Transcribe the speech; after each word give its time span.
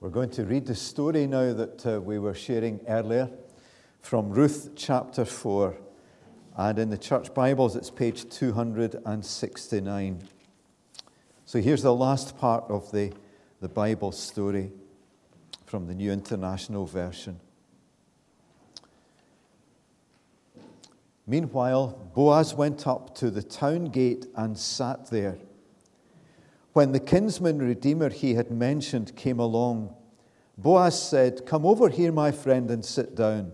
We're 0.00 0.08
going 0.08 0.30
to 0.30 0.44
read 0.46 0.64
the 0.64 0.74
story 0.74 1.26
now 1.26 1.52
that 1.52 1.86
uh, 1.86 2.00
we 2.00 2.18
were 2.18 2.32
sharing 2.32 2.80
earlier 2.88 3.28
from 4.00 4.30
Ruth 4.30 4.70
chapter 4.74 5.26
4. 5.26 5.76
And 6.56 6.78
in 6.78 6.88
the 6.88 6.96
church 6.96 7.34
Bibles, 7.34 7.76
it's 7.76 7.90
page 7.90 8.26
269. 8.30 10.22
So 11.44 11.60
here's 11.60 11.82
the 11.82 11.94
last 11.94 12.38
part 12.38 12.64
of 12.70 12.90
the, 12.92 13.12
the 13.60 13.68
Bible 13.68 14.10
story 14.12 14.72
from 15.66 15.86
the 15.86 15.94
New 15.94 16.10
International 16.10 16.86
Version. 16.86 17.38
Meanwhile, 21.26 22.10
Boaz 22.14 22.54
went 22.54 22.86
up 22.86 23.14
to 23.16 23.30
the 23.30 23.42
town 23.42 23.84
gate 23.84 24.24
and 24.34 24.56
sat 24.56 25.10
there. 25.10 25.36
When 26.72 26.92
the 26.92 27.00
kinsman 27.00 27.58
redeemer 27.58 28.10
he 28.10 28.34
had 28.34 28.50
mentioned 28.50 29.16
came 29.16 29.40
along, 29.40 29.94
Boaz 30.56 31.00
said, 31.00 31.46
Come 31.46 31.66
over 31.66 31.88
here, 31.88 32.12
my 32.12 32.30
friend, 32.30 32.70
and 32.70 32.84
sit 32.84 33.14
down. 33.16 33.52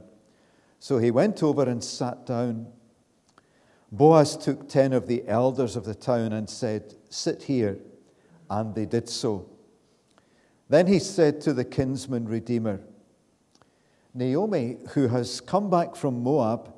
So 0.78 0.98
he 0.98 1.10
went 1.10 1.42
over 1.42 1.62
and 1.62 1.82
sat 1.82 2.26
down. 2.26 2.66
Boaz 3.90 4.36
took 4.36 4.68
ten 4.68 4.92
of 4.92 5.06
the 5.06 5.26
elders 5.26 5.76
of 5.76 5.84
the 5.84 5.94
town 5.94 6.32
and 6.32 6.50
said, 6.50 6.94
Sit 7.08 7.44
here. 7.44 7.78
And 8.50 8.74
they 8.74 8.86
did 8.86 9.08
so. 9.08 9.48
Then 10.68 10.86
he 10.86 10.98
said 10.98 11.40
to 11.42 11.52
the 11.52 11.64
kinsman 11.64 12.26
redeemer, 12.26 12.80
Naomi, 14.14 14.78
who 14.90 15.08
has 15.08 15.40
come 15.40 15.70
back 15.70 15.94
from 15.94 16.22
Moab, 16.22 16.72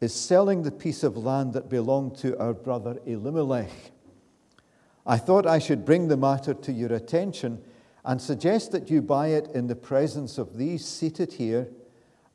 is 0.00 0.14
selling 0.14 0.62
the 0.62 0.70
piece 0.70 1.02
of 1.02 1.16
land 1.16 1.52
that 1.52 1.68
belonged 1.68 2.16
to 2.18 2.38
our 2.38 2.54
brother 2.54 2.98
Elimelech. 3.06 3.70
I 5.10 5.18
thought 5.18 5.44
I 5.44 5.58
should 5.58 5.84
bring 5.84 6.06
the 6.06 6.16
matter 6.16 6.54
to 6.54 6.70
your 6.72 6.92
attention 6.92 7.60
and 8.04 8.22
suggest 8.22 8.70
that 8.70 8.90
you 8.90 9.02
buy 9.02 9.30
it 9.30 9.48
in 9.52 9.66
the 9.66 9.74
presence 9.74 10.38
of 10.38 10.56
these 10.56 10.84
seated 10.84 11.32
here 11.32 11.66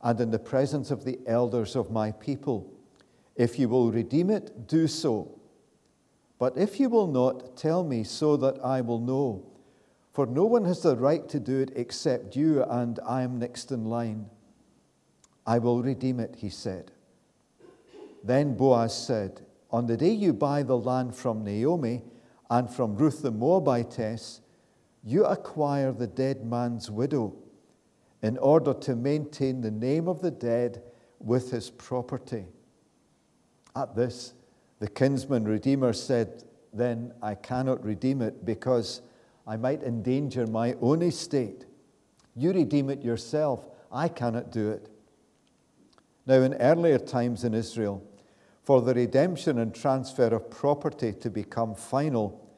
and 0.01 0.19
in 0.19 0.29
the 0.29 0.39
presence 0.39 0.91
of 0.91 1.05
the 1.05 1.17
elders 1.25 1.77
of 1.77 1.89
my 1.89 2.11
people. 2.11 2.69
If 3.37 3.57
you 3.57 3.69
will 3.69 3.93
redeem 3.93 4.29
it, 4.29 4.67
do 4.67 4.89
so. 4.89 5.39
But 6.37 6.57
if 6.57 6.77
you 6.77 6.89
will 6.89 7.07
not, 7.07 7.55
tell 7.55 7.85
me 7.85 8.03
so 8.03 8.35
that 8.35 8.59
I 8.61 8.81
will 8.81 8.99
know. 8.99 9.45
For 10.11 10.25
no 10.25 10.43
one 10.43 10.65
has 10.65 10.81
the 10.81 10.97
right 10.97 11.29
to 11.29 11.39
do 11.39 11.61
it 11.61 11.71
except 11.77 12.35
you, 12.35 12.61
and 12.61 12.99
I 13.07 13.21
am 13.21 13.39
next 13.39 13.71
in 13.71 13.85
line. 13.85 14.25
I 15.47 15.59
will 15.59 15.81
redeem 15.81 16.19
it, 16.19 16.35
he 16.39 16.49
said. 16.49 16.91
Then 18.21 18.57
Boaz 18.57 18.93
said, 18.93 19.45
On 19.71 19.87
the 19.87 19.95
day 19.95 20.11
you 20.11 20.33
buy 20.33 20.61
the 20.61 20.77
land 20.77 21.15
from 21.15 21.45
Naomi, 21.45 22.03
and 22.49 22.69
from 22.69 22.95
Ruth 22.95 23.21
the 23.21 23.31
Moabitess, 23.31 24.41
you 25.03 25.25
acquire 25.25 25.91
the 25.91 26.07
dead 26.07 26.45
man's 26.45 26.89
widow 26.89 27.35
in 28.21 28.37
order 28.37 28.73
to 28.73 28.95
maintain 28.95 29.61
the 29.61 29.71
name 29.71 30.07
of 30.07 30.21
the 30.21 30.31
dead 30.31 30.81
with 31.19 31.51
his 31.51 31.69
property. 31.69 32.45
At 33.75 33.95
this, 33.95 34.33
the 34.79 34.87
kinsman 34.87 35.45
redeemer 35.45 35.93
said, 35.93 36.43
Then 36.73 37.13
I 37.21 37.35
cannot 37.35 37.83
redeem 37.83 38.21
it 38.21 38.45
because 38.45 39.01
I 39.47 39.57
might 39.57 39.83
endanger 39.83 40.47
my 40.47 40.75
own 40.81 41.01
estate. 41.01 41.65
You 42.35 42.51
redeem 42.51 42.89
it 42.89 43.03
yourself. 43.03 43.65
I 43.91 44.07
cannot 44.07 44.51
do 44.51 44.71
it. 44.71 44.89
Now, 46.25 46.41
in 46.41 46.55
earlier 46.55 46.97
times 46.97 47.43
in 47.43 47.53
Israel, 47.53 48.03
for 48.65 48.81
the 48.81 48.95
redemption 48.95 49.59
and 49.59 49.75
transfer 49.75 50.25
of 50.25 50.49
property 50.49 51.13
to 51.13 51.29
become 51.29 51.75
final, 51.75 52.49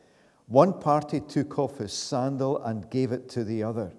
one 0.47 0.79
party 0.79 1.19
took 1.19 1.59
off 1.59 1.79
his 1.79 1.91
sandal 1.91 2.63
and 2.63 2.89
gave 2.89 3.11
it 3.11 3.27
to 3.27 3.43
the 3.43 3.61
other. 3.61 3.91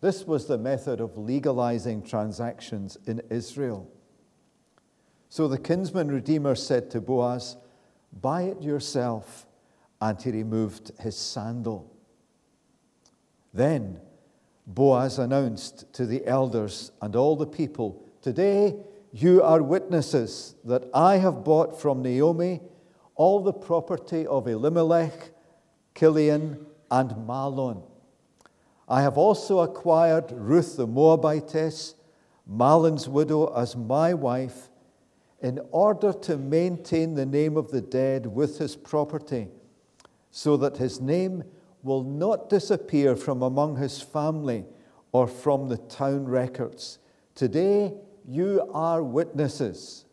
This 0.00 0.26
was 0.26 0.46
the 0.46 0.58
method 0.58 1.00
of 1.00 1.16
legalizing 1.16 2.02
transactions 2.02 2.98
in 3.06 3.22
Israel. 3.30 3.88
So 5.28 5.46
the 5.46 5.58
kinsman 5.58 6.08
redeemer 6.08 6.56
said 6.56 6.90
to 6.90 7.00
Boaz, 7.00 7.56
Buy 8.20 8.42
it 8.42 8.60
yourself. 8.60 9.46
And 10.00 10.20
he 10.20 10.32
removed 10.32 10.90
his 10.98 11.16
sandal. 11.16 11.88
Then 13.54 14.00
Boaz 14.66 15.20
announced 15.20 15.92
to 15.92 16.04
the 16.04 16.26
elders 16.26 16.90
and 17.00 17.14
all 17.14 17.36
the 17.36 17.46
people, 17.46 18.04
Today 18.20 18.74
you 19.12 19.42
are 19.42 19.62
witnesses 19.62 20.54
that 20.64 20.88
I 20.94 21.18
have 21.18 21.44
bought 21.44 21.78
from 21.78 22.02
Naomi 22.02 22.60
all 23.14 23.40
the 23.40 23.52
property 23.52 24.26
of 24.26 24.48
Elimelech, 24.48 25.30
Kilion, 25.94 26.64
and 26.90 27.10
Mahlon. 27.10 27.82
I 28.88 29.02
have 29.02 29.18
also 29.18 29.60
acquired 29.60 30.32
Ruth 30.32 30.76
the 30.76 30.86
Moabitess, 30.86 31.94
Mahlon's 32.50 33.06
widow, 33.08 33.54
as 33.54 33.76
my 33.76 34.14
wife, 34.14 34.70
in 35.42 35.60
order 35.70 36.12
to 36.12 36.38
maintain 36.38 37.14
the 37.14 37.26
name 37.26 37.56
of 37.58 37.70
the 37.70 37.82
dead 37.82 38.26
with 38.26 38.58
his 38.58 38.76
property, 38.76 39.48
so 40.30 40.56
that 40.56 40.78
his 40.78 41.00
name 41.00 41.44
will 41.82 42.02
not 42.02 42.48
disappear 42.48 43.14
from 43.14 43.42
among 43.42 43.76
his 43.76 44.00
family 44.00 44.64
or 45.12 45.26
from 45.26 45.68
the 45.68 45.76
town 45.76 46.24
records. 46.24 46.98
Today, 47.34 47.92
you 48.26 48.68
are 48.72 49.02
witnesses. 49.02 50.04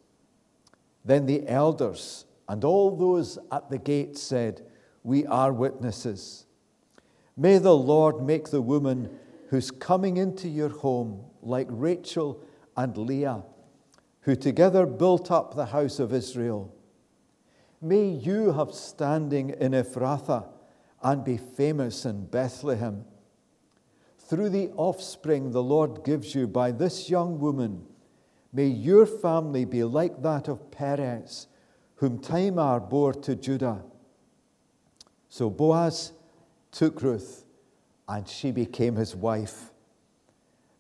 Then 1.06 1.26
the 1.26 1.48
elders 1.48 2.26
and 2.48 2.64
all 2.64 2.96
those 2.96 3.38
at 3.52 3.70
the 3.70 3.78
gate 3.78 4.18
said, 4.18 4.66
We 5.04 5.26
are 5.28 5.54
witnesses. 5.54 6.46
May 7.38 7.58
the 7.58 7.76
Lord 7.76 8.22
make 8.22 8.50
the 8.50 8.62
woman 8.62 9.18
who's 9.50 9.72
coming 9.72 10.18
into 10.18 10.50
your 10.50 10.70
home 10.70 11.24
like 11.42 11.68
Rachel 11.70 12.44
and 12.76 12.98
Leah, 12.98 13.44
who 14.22 14.36
together 14.36 14.86
built 14.86 15.32
up 15.32 15.56
the 15.56 15.68
house 15.68 16.00
of 16.00 16.14
Israel. 16.14 16.74
May 17.82 18.10
you 18.10 18.52
have 18.52 18.74
standing 18.74 19.52
in 19.52 19.72
Ephrathah 19.72 20.48
and 21.02 21.24
be 21.24 21.38
famous 21.38 22.06
in 22.06 22.26
Bethlehem. 22.26 23.06
Through 24.18 24.50
the 24.50 24.70
offspring 24.72 25.52
the 25.52 25.64
Lord 25.64 26.04
gives 26.04 26.36
you 26.36 26.46
by 26.46 26.72
this 26.72 27.10
young 27.10 27.40
woman, 27.40 27.86
May 28.52 28.68
your 28.68 29.06
family 29.06 29.66
be 29.66 29.84
like 29.84 30.22
that 30.24 30.48
of 30.48 30.72
Perez, 30.72 31.48
whom 31.96 32.20
Tamar 32.20 32.80
bore 32.80 33.14
to 33.14 33.36
Judah. 33.36 33.84
So 35.30 35.50
Boaz 35.50 36.14
took 36.72 37.02
Ruth, 37.02 37.46
and 38.08 38.28
she 38.28 38.52
became 38.52 38.96
his 38.96 39.16
wife. 39.16 39.72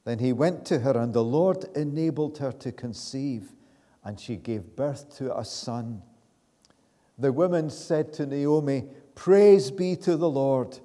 Then 0.06 0.20
he 0.20 0.34
went 0.34 0.66
to 0.66 0.80
her, 0.80 0.98
and 0.98 1.14
the 1.14 1.24
Lord 1.24 1.66
enabled 1.76 2.40
her 2.40 2.52
to 2.54 2.72
conceive, 2.72 3.52
and 4.04 4.20
she 4.20 4.36
gave 4.36 4.76
birth 4.76 5.16
to 5.18 5.38
a 5.38 5.46
son. 5.46 6.02
The 7.20 7.32
women 7.32 7.70
said 7.70 8.14
to 8.14 8.26
Naomi, 8.26 8.86
Praise 9.14 9.70
be 9.70 9.96
to 9.98 10.16
the 10.16 10.30
Lord, 10.30 10.80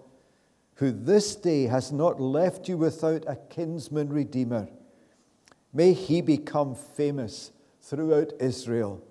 who 0.75 0.91
this 0.91 1.37
day 1.37 1.65
has 1.65 1.93
not 1.93 2.21
left 2.21 2.69
you 2.69 2.77
without 2.77 3.25
a 3.27 3.37
kinsman 3.37 4.12
redeemer. 4.12 4.69
May 5.75 5.93
he 5.93 6.21
become 6.21 6.77
famous 6.77 7.51
throughout 7.83 8.33
Israel. 8.39 9.03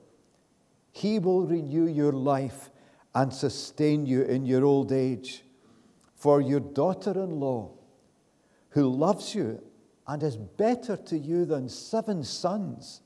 He 0.93 1.19
will 1.19 1.45
renew 1.45 1.87
your 1.87 2.13
life 2.13 2.69
and 3.13 3.33
sustain 3.33 4.05
you 4.05 4.23
in 4.23 4.45
your 4.45 4.63
old 4.63 4.93
age. 4.93 5.43
For 6.15 6.39
your 6.39 6.61
daughter 6.61 7.11
in 7.11 7.41
law, 7.41 7.71
who 8.69 8.87
loves 8.87 9.35
you 9.35 9.61
and 10.07 10.23
is 10.23 10.37
better 10.37 10.95
to 10.95 11.17
you 11.17 11.43
than 11.43 11.67
seven 11.67 12.23
sons, 12.23 13.01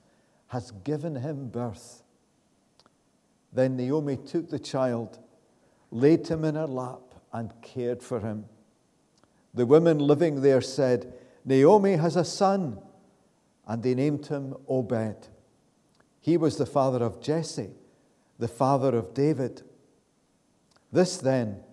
has 0.47 0.71
given 0.83 1.15
him 1.15 1.49
birth. 1.49 2.03
Then 3.51 3.75
Naomi 3.75 4.17
took 4.17 4.49
the 4.49 4.59
child, 4.59 5.19
laid 5.91 6.27
him 6.27 6.45
in 6.45 6.55
her 6.55 6.67
lap, 6.67 7.01
and 7.33 7.51
cared 7.61 8.03
for 8.03 8.19
him. 8.19 8.45
The 9.53 9.65
women 9.65 9.99
living 9.99 10.41
there 10.41 10.61
said, 10.61 11.13
Naomi 11.43 11.93
has 11.93 12.15
a 12.15 12.23
son 12.23 12.79
and 13.67 13.83
they 13.83 13.93
named 13.93 14.25
him 14.27 14.55
Obed. 14.67 15.27
He 16.19 16.37
was 16.37 16.57
the 16.57 16.65
father 16.65 17.03
of 17.03 17.21
Jesse, 17.21 17.71
the 18.39 18.47
father 18.47 18.95
of 18.97 19.13
David. 19.13 19.61
This 20.91 21.17
then 21.17 21.63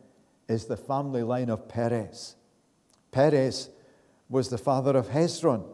is 0.49 0.67
the 0.67 0.77
family 0.77 1.23
line 1.23 1.49
of 1.49 1.69
Perez. 1.69 2.35
Perez 3.13 3.71
was 4.29 4.49
the 4.49 4.59
father 4.59 4.97
of 4.97 5.09
Hezron, 5.09 5.65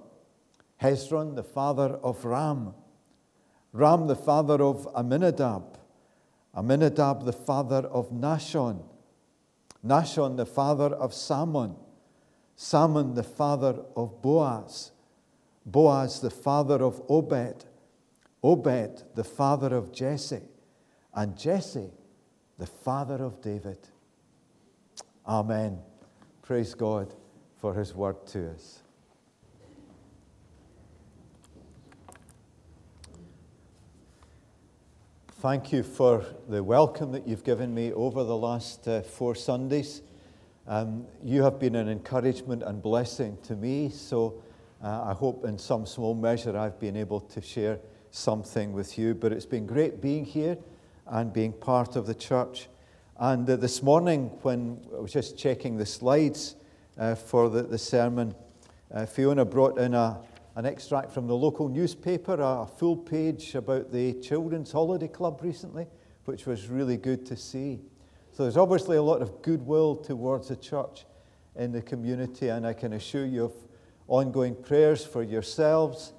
Hezron 0.83 1.37
the 1.37 1.43
father 1.43 1.99
of 2.03 2.25
Ram, 2.25 2.75
Ram 3.73 4.07
the 4.07 4.17
father 4.17 4.63
of 4.63 4.87
Aminadab, 4.95 5.79
Aminadab 6.55 7.25
the 7.25 7.33
father 7.33 7.89
of 7.89 8.11
Nahshon, 8.11 8.83
Nahshon 9.85 10.37
the 10.37 10.47
father 10.47 10.87
of 10.87 11.15
Salmon, 11.15 11.77
Salmon 12.57 13.15
the 13.15 13.23
father 13.23 13.83
of 13.97 14.21
Boaz, 14.21 14.91
Boaz, 15.67 16.21
the 16.21 16.31
father 16.31 16.83
of 16.83 17.03
Obed, 17.09 17.65
Obed, 18.43 19.03
the 19.15 19.25
father 19.25 19.75
of 19.75 19.93
Jesse, 19.93 20.43
and 21.15 21.37
Jesse, 21.37 21.91
the 22.59 22.67
father 22.67 23.23
of 23.23 23.41
David. 23.43 23.79
Amen. 25.27 25.79
Praise 26.43 26.75
God 26.75 27.15
for 27.59 27.75
his 27.75 27.95
word 27.95 28.27
to 28.29 28.51
us. 28.51 28.81
Thank 35.41 35.73
you 35.73 35.83
for 35.83 36.27
the 36.51 36.63
welcome 36.63 37.13
that 37.13 37.27
you've 37.27 37.45
given 37.45 37.73
me 37.75 37.93
over 37.93 38.25
the 38.25 38.37
last 38.37 38.87
uh, 38.87 39.01
four 39.01 39.35
Sundays. 39.35 40.03
Um, 40.67 41.07
you 41.25 41.43
have 41.43 41.59
been 41.59 41.77
an 41.77 41.89
encouragement 41.89 42.63
and 42.63 42.83
blessing 42.83 43.39
to 43.45 43.57
me, 43.57 43.89
so 43.89 44.43
uh, 44.83 45.05
I 45.11 45.13
hope 45.13 45.45
in 45.45 45.59
some 45.59 45.85
small 45.85 46.15
measure 46.15 46.57
I've 46.57 46.81
been 46.81 46.97
able 46.97 47.21
to 47.21 47.41
share 47.43 47.79
something 48.11 48.73
with 48.73 48.99
you. 48.99 49.15
But 49.15 49.33
it's 49.33 49.47
been 49.47 49.67
great 49.67 50.01
being 50.01 50.25
here 50.25 50.57
and 51.07 51.33
being 51.33 51.53
part 51.53 51.97
of 51.97 52.07
the 52.07 52.15
church. 52.15 52.69
And 53.19 53.49
uh, 53.49 53.57
this 53.57 53.83
morning, 53.83 54.31
when 54.43 54.81
I 54.97 55.01
was 55.01 55.13
just 55.13 55.37
checking 55.37 55.77
the 55.77 55.85
slides 55.85 56.57
uh, 56.99 57.15
for 57.15 57.51
the, 57.51 57.63
the 57.63 57.77
sermon, 57.77 58.35
uh, 58.93 59.05
Fiona 59.05 59.45
brought 59.45 59.79
in 59.79 59.93
a, 59.93 60.19
an 60.57 60.65
extract 60.65 61.13
from 61.13 61.27
the 61.27 61.37
local 61.37 61.69
newspaper, 61.69 62.39
a 62.41 62.67
full 62.67 62.97
page 62.97 63.55
about 63.55 63.93
the 63.93 64.15
Children's 64.15 64.73
Holiday 64.73 65.09
Club 65.09 65.41
recently, 65.43 65.87
which 66.25 66.47
was 66.47 66.69
really 66.69 66.97
good 66.97 67.27
to 67.27 67.37
see. 67.37 67.81
So 68.33 68.45
there's 68.45 68.57
obviously 68.57 68.97
a 68.97 69.03
lot 69.03 69.21
of 69.21 69.43
goodwill 69.43 69.97
towards 69.97 70.49
the 70.49 70.57
church 70.57 71.05
in 71.57 71.73
the 71.73 71.83
community, 71.83 72.49
and 72.49 72.67
I 72.67 72.73
can 72.73 72.95
assure 72.95 73.27
you 73.27 73.45
of 73.45 73.53
ongoing 74.11 74.57
prayers 74.57 75.07
for 75.07 75.23
yourselves 75.23 76.13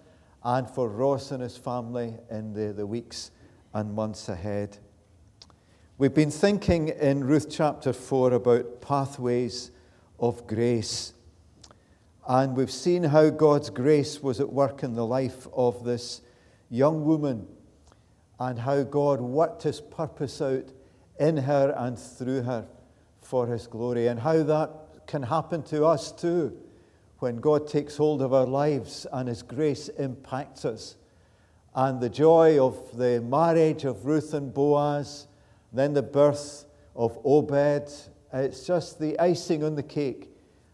and 0.44 0.68
for 0.70 0.88
Ross 0.88 1.32
and 1.32 1.44
his 1.44 1.58
family 1.58 2.16
in 2.30 2.54
the, 2.54 2.72
the 2.72 2.88
weeks 2.88 3.32
and 3.74 3.94
months 3.94 4.30
ahead. 4.30 4.78
We've 5.98 6.14
been 6.14 6.32
thinking 6.32 6.88
in 6.88 7.26
Ruth 7.26 7.48
chapter 7.52 7.92
4 7.92 8.32
about 8.32 8.80
pathways 8.80 9.72
of 10.22 10.48
grace. 10.48 11.14
And 12.26 12.56
we've 12.56 12.72
seen 12.72 13.04
how 13.04 13.30
God's 13.30 13.70
grace 13.70 14.24
was 14.24 14.40
at 14.40 14.54
work 14.54 14.84
in 14.84 14.94
the 14.94 15.06
life 15.06 15.46
of 15.54 15.84
this 15.84 16.22
young 16.70 17.04
woman 17.04 17.46
and 18.40 18.58
how 18.58 18.84
God 18.84 19.20
worked 19.20 19.64
his 19.64 19.82
purpose 19.82 20.42
out 20.42 20.72
in 21.20 21.36
her 21.36 21.76
and 21.78 22.00
through 22.00 22.44
her 22.44 22.68
for 23.22 23.48
his 23.48 23.68
glory, 23.68 24.08
and 24.08 24.22
how 24.22 24.44
that 24.44 24.72
can 25.08 25.24
happen 25.24 25.62
to 25.64 25.86
us 25.86 26.12
too 26.14 26.58
when 27.22 27.36
God 27.36 27.68
takes 27.68 27.98
hold 27.98 28.20
of 28.24 28.34
our 28.34 28.48
lives 28.48 29.06
and 29.14 29.30
his 29.30 29.44
grace 29.44 29.90
impacts 29.90 30.66
us. 30.66 30.96
And 31.76 32.02
the 32.02 32.10
joy 32.10 32.60
of 32.60 32.98
the 32.98 33.22
marriage 33.22 33.86
of 33.86 34.08
Ruth 34.08 34.34
and 34.34 34.52
Boaz, 34.52 35.28
then 35.72 35.94
the 35.94 36.02
birth 36.02 36.66
of 36.96 37.20
Obed, 37.24 37.92
it's 38.34 38.66
just 38.66 39.00
the 39.00 39.20
icing 39.20 39.64
on 39.64 39.76
the 39.76 39.84
cake 39.84 40.32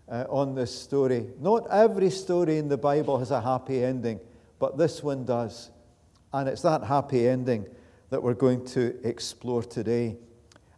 uh, 0.08 0.24
on 0.30 0.56
this 0.56 0.74
story. 0.74 1.28
Not 1.38 1.68
every 1.70 2.10
story 2.10 2.60
in 2.60 2.70
the 2.70 2.78
Bible 2.78 3.20
has 3.20 3.32
a 3.32 3.42
happy 3.42 3.84
ending, 3.84 4.22
but 4.58 4.78
this 4.78 5.04
one 5.04 5.26
does. 5.26 5.70
And 6.32 6.48
it's 6.48 6.62
that 6.62 6.82
happy 6.82 7.28
ending 7.28 7.68
that 8.10 8.24
we're 8.24 8.34
going 8.34 8.64
to 8.68 8.96
explore 9.04 9.64
today. 9.64 10.16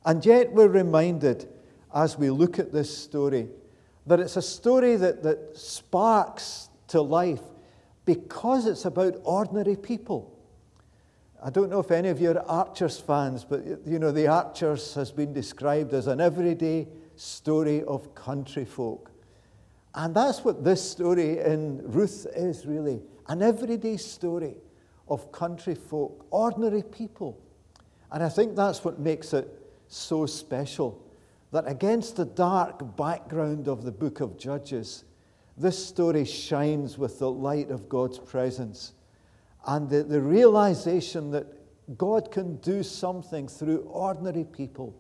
And 0.04 0.26
yet, 0.26 0.52
we're 0.52 0.68
reminded 0.68 1.48
as 1.94 2.18
we 2.18 2.32
look 2.32 2.58
at 2.58 2.72
this 2.72 2.96
story 2.98 3.50
that 4.10 4.20
it's 4.20 4.38
a 4.38 4.42
story 4.42 4.96
that, 4.96 5.22
that 5.22 5.56
sparks 5.56 6.70
to 6.88 7.00
life 7.00 7.44
because 8.06 8.66
it's 8.66 8.86
about 8.86 9.14
ordinary 9.24 9.76
people. 9.76 10.36
I 11.44 11.52
don't 11.52 11.70
know 11.70 11.80
if 11.80 11.92
any 11.92 12.10
of 12.10 12.20
you 12.20 12.32
are 12.32 12.40
Archers 12.40 13.00
fans, 13.00 13.46
but 13.46 13.64
you 13.86 14.00
know, 14.00 14.12
the 14.12 14.28
Archers 14.28 14.96
has 14.96 15.12
been 15.12 15.32
described 15.32 15.94
as 15.94 16.08
an 16.08 16.20
everyday 16.20 16.88
story 17.18 17.84
of 17.84 18.16
country 18.16 18.66
folk. 18.66 19.12
And 19.94 20.16
that's 20.16 20.44
what 20.44 20.64
this 20.64 20.82
story 20.82 21.38
in 21.38 21.80
Ruth 21.84 22.26
is 22.36 22.66
really 22.66 23.04
an 23.28 23.44
everyday 23.44 23.98
story 23.98 24.56
of 25.08 25.32
country 25.32 25.76
folk, 25.76 26.26
ordinary 26.32 26.82
people. 26.82 27.40
And 28.12 28.24
I 28.24 28.30
think 28.30 28.56
that's 28.56 28.84
what 28.84 28.98
makes 29.00 29.34
it 29.34 29.48
so 29.88 30.26
special 30.26 31.00
that 31.52 31.68
against 31.68 32.16
the 32.16 32.26
dark 32.26 32.96
background 32.96 33.68
of 33.68 33.84
the 33.84 33.92
book 33.92 34.20
of 34.20 34.38
Judges, 34.38 35.06
this 35.58 35.84
story 35.84 36.26
shines 36.26 36.98
with 36.98 37.20
the 37.20 37.30
light 37.30 37.70
of 37.72 37.90
God's 37.90 38.20
presence 38.20 38.94
and 39.66 39.90
the, 39.90 40.04
the 40.04 40.22
realization 40.22 41.32
that 41.32 41.48
God 41.98 42.32
can 42.32 42.58
do 42.58 42.84
something 42.84 43.48
through 43.48 43.80
ordinary 43.80 44.44
people, 44.44 44.96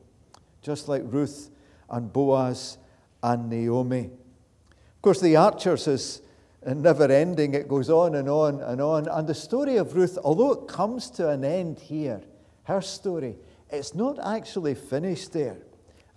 just 0.61 0.87
like 0.87 1.03
Ruth 1.05 1.49
and 1.89 2.11
Boaz 2.11 2.77
and 3.21 3.49
Naomi. 3.49 4.05
Of 4.05 5.01
course, 5.01 5.21
the 5.21 5.35
Archers 5.35 5.87
is 5.87 6.21
never 6.65 7.09
ending, 7.09 7.53
it 7.53 7.67
goes 7.67 7.89
on 7.89 8.15
and 8.15 8.27
on 8.27 8.59
and 8.61 8.81
on. 8.81 9.07
And 9.07 9.27
the 9.27 9.35
story 9.35 9.77
of 9.77 9.95
Ruth, 9.95 10.17
although 10.23 10.51
it 10.51 10.67
comes 10.67 11.09
to 11.11 11.29
an 11.29 11.45
end 11.45 11.79
here, 11.79 12.21
her 12.63 12.81
story, 12.81 13.37
it's 13.69 13.95
not 13.95 14.17
actually 14.25 14.75
finished 14.75 15.31
there, 15.31 15.57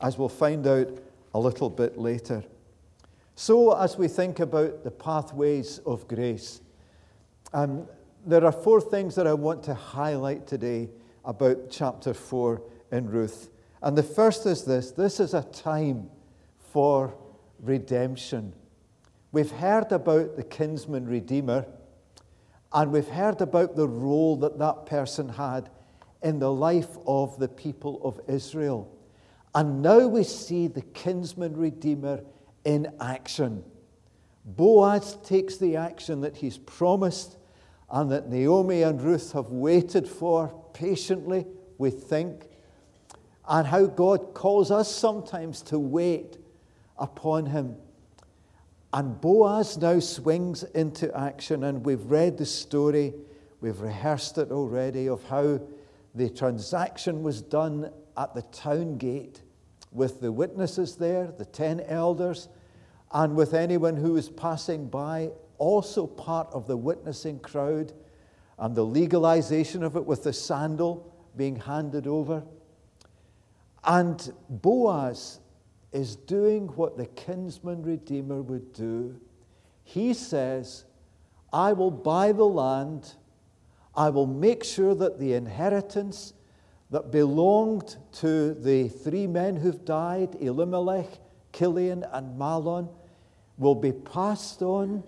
as 0.02 0.18
we'll 0.18 0.28
find 0.28 0.66
out 0.66 0.88
a 1.34 1.38
little 1.38 1.70
bit 1.70 1.96
later. 1.96 2.44
So, 3.34 3.76
as 3.76 3.96
we 3.96 4.08
think 4.08 4.40
about 4.40 4.84
the 4.84 4.90
pathways 4.90 5.78
of 5.86 6.06
grace, 6.06 6.60
um, 7.52 7.86
there 8.26 8.44
are 8.44 8.52
four 8.52 8.80
things 8.80 9.14
that 9.14 9.26
I 9.26 9.32
want 9.32 9.62
to 9.64 9.74
highlight 9.74 10.46
today 10.46 10.90
about 11.24 11.70
chapter 11.70 12.12
4 12.12 12.62
in 12.90 13.08
Ruth. 13.08 13.48
And 13.80 13.96
the 13.96 14.02
first 14.02 14.46
is 14.46 14.64
this 14.64 14.90
this 14.92 15.18
is 15.18 15.34
a 15.34 15.42
time 15.42 16.10
for 16.72 17.14
redemption. 17.60 18.52
We've 19.32 19.50
heard 19.50 19.92
about 19.92 20.36
the 20.36 20.42
kinsman 20.42 21.06
redeemer, 21.06 21.64
and 22.72 22.92
we've 22.92 23.08
heard 23.08 23.40
about 23.40 23.76
the 23.76 23.88
role 23.88 24.36
that 24.36 24.58
that 24.58 24.84
person 24.84 25.30
had 25.30 25.70
in 26.22 26.38
the 26.38 26.52
life 26.52 26.98
of 27.06 27.38
the 27.38 27.48
people 27.48 28.00
of 28.04 28.20
Israel. 28.28 28.91
And 29.54 29.82
now 29.82 30.06
we 30.06 30.24
see 30.24 30.66
the 30.66 30.82
kinsman 30.82 31.56
redeemer 31.56 32.22
in 32.64 32.92
action. 33.00 33.64
Boaz 34.44 35.18
takes 35.22 35.56
the 35.58 35.76
action 35.76 36.22
that 36.22 36.36
he's 36.36 36.58
promised 36.58 37.36
and 37.90 38.10
that 38.10 38.28
Naomi 38.28 38.82
and 38.82 39.00
Ruth 39.00 39.32
have 39.32 39.50
waited 39.50 40.08
for 40.08 40.48
patiently, 40.72 41.46
we 41.76 41.90
think, 41.90 42.46
and 43.46 43.66
how 43.66 43.86
God 43.86 44.32
calls 44.34 44.70
us 44.70 44.92
sometimes 44.92 45.60
to 45.62 45.78
wait 45.78 46.38
upon 46.98 47.46
him. 47.46 47.76
And 48.94 49.20
Boaz 49.20 49.76
now 49.78 50.00
swings 50.00 50.62
into 50.62 51.14
action, 51.16 51.64
and 51.64 51.84
we've 51.84 52.04
read 52.04 52.38
the 52.38 52.46
story, 52.46 53.14
we've 53.60 53.80
rehearsed 53.80 54.38
it 54.38 54.50
already 54.50 55.08
of 55.08 55.22
how 55.24 55.60
the 56.14 56.30
transaction 56.30 57.22
was 57.22 57.42
done 57.42 57.90
at 58.16 58.34
the 58.34 58.42
town 58.42 58.98
gate 58.98 59.42
with 59.92 60.20
the 60.20 60.32
witnesses 60.32 60.96
there, 60.96 61.32
the 61.36 61.44
ten 61.44 61.80
elders, 61.80 62.48
and 63.12 63.36
with 63.36 63.54
anyone 63.54 63.96
who 63.96 64.14
was 64.14 64.28
passing 64.28 64.88
by, 64.88 65.30
also 65.58 66.06
part 66.06 66.48
of 66.52 66.66
the 66.66 66.76
witnessing 66.76 67.38
crowd, 67.40 67.92
and 68.58 68.74
the 68.74 68.84
legalization 68.84 69.82
of 69.82 69.96
it 69.96 70.04
with 70.04 70.24
the 70.24 70.32
sandal 70.32 71.14
being 71.36 71.56
handed 71.56 72.06
over. 72.06 72.42
And 73.84 74.32
Boaz 74.48 75.40
is 75.92 76.16
doing 76.16 76.68
what 76.68 76.96
the 76.96 77.06
kinsman 77.06 77.82
redeemer 77.82 78.40
would 78.40 78.72
do. 78.72 79.20
He 79.84 80.14
says, 80.14 80.84
I 81.52 81.72
will 81.72 81.90
buy 81.90 82.32
the 82.32 82.44
land 82.44 83.14
I 83.94 84.08
will 84.08 84.26
make 84.26 84.64
sure 84.64 84.94
that 84.94 85.18
the 85.18 85.34
inheritance 85.34 86.32
that 86.92 87.10
belonged 87.10 87.96
to 88.12 88.52
the 88.52 88.86
three 88.86 89.26
men 89.26 89.56
who've 89.56 89.84
died, 89.84 90.36
Elimelech, 90.40 91.08
Kilion, 91.50 92.06
and 92.12 92.38
Mahlon, 92.38 92.88
will 93.56 93.74
be 93.74 93.92
passed 93.92 94.60
on 94.60 95.02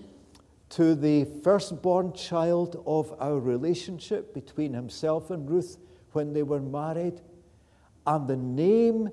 to 0.71 0.95
the 0.95 1.27
firstborn 1.43 2.15
child 2.15 2.83
of 2.87 3.15
our 3.21 3.39
relationship 3.39 4.33
between 4.33 4.73
himself 4.73 5.31
and 5.31 5.49
Ruth 5.49 5.77
when 6.13 6.33
they 6.33 6.43
were 6.43 6.63
married. 6.63 7.21
And 8.07 8.27
the 8.27 8.37
name 8.37 9.11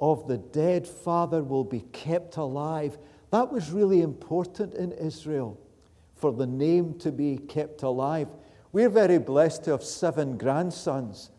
of 0.00 0.26
the 0.26 0.38
dead 0.38 0.88
father 0.88 1.42
will 1.42 1.64
be 1.64 1.80
kept 1.92 2.38
alive. 2.38 2.96
That 3.32 3.52
was 3.52 3.70
really 3.70 4.00
important 4.00 4.72
in 4.74 4.92
Israel 4.92 5.60
for 6.16 6.32
the 6.32 6.46
name 6.46 6.98
to 7.00 7.12
be 7.12 7.36
kept 7.36 7.82
alive. 7.82 8.28
We're 8.72 8.88
very 8.88 9.18
blessed 9.18 9.64
to 9.64 9.72
have 9.72 9.84
seven 9.84 10.38
grandsons, 10.38 11.30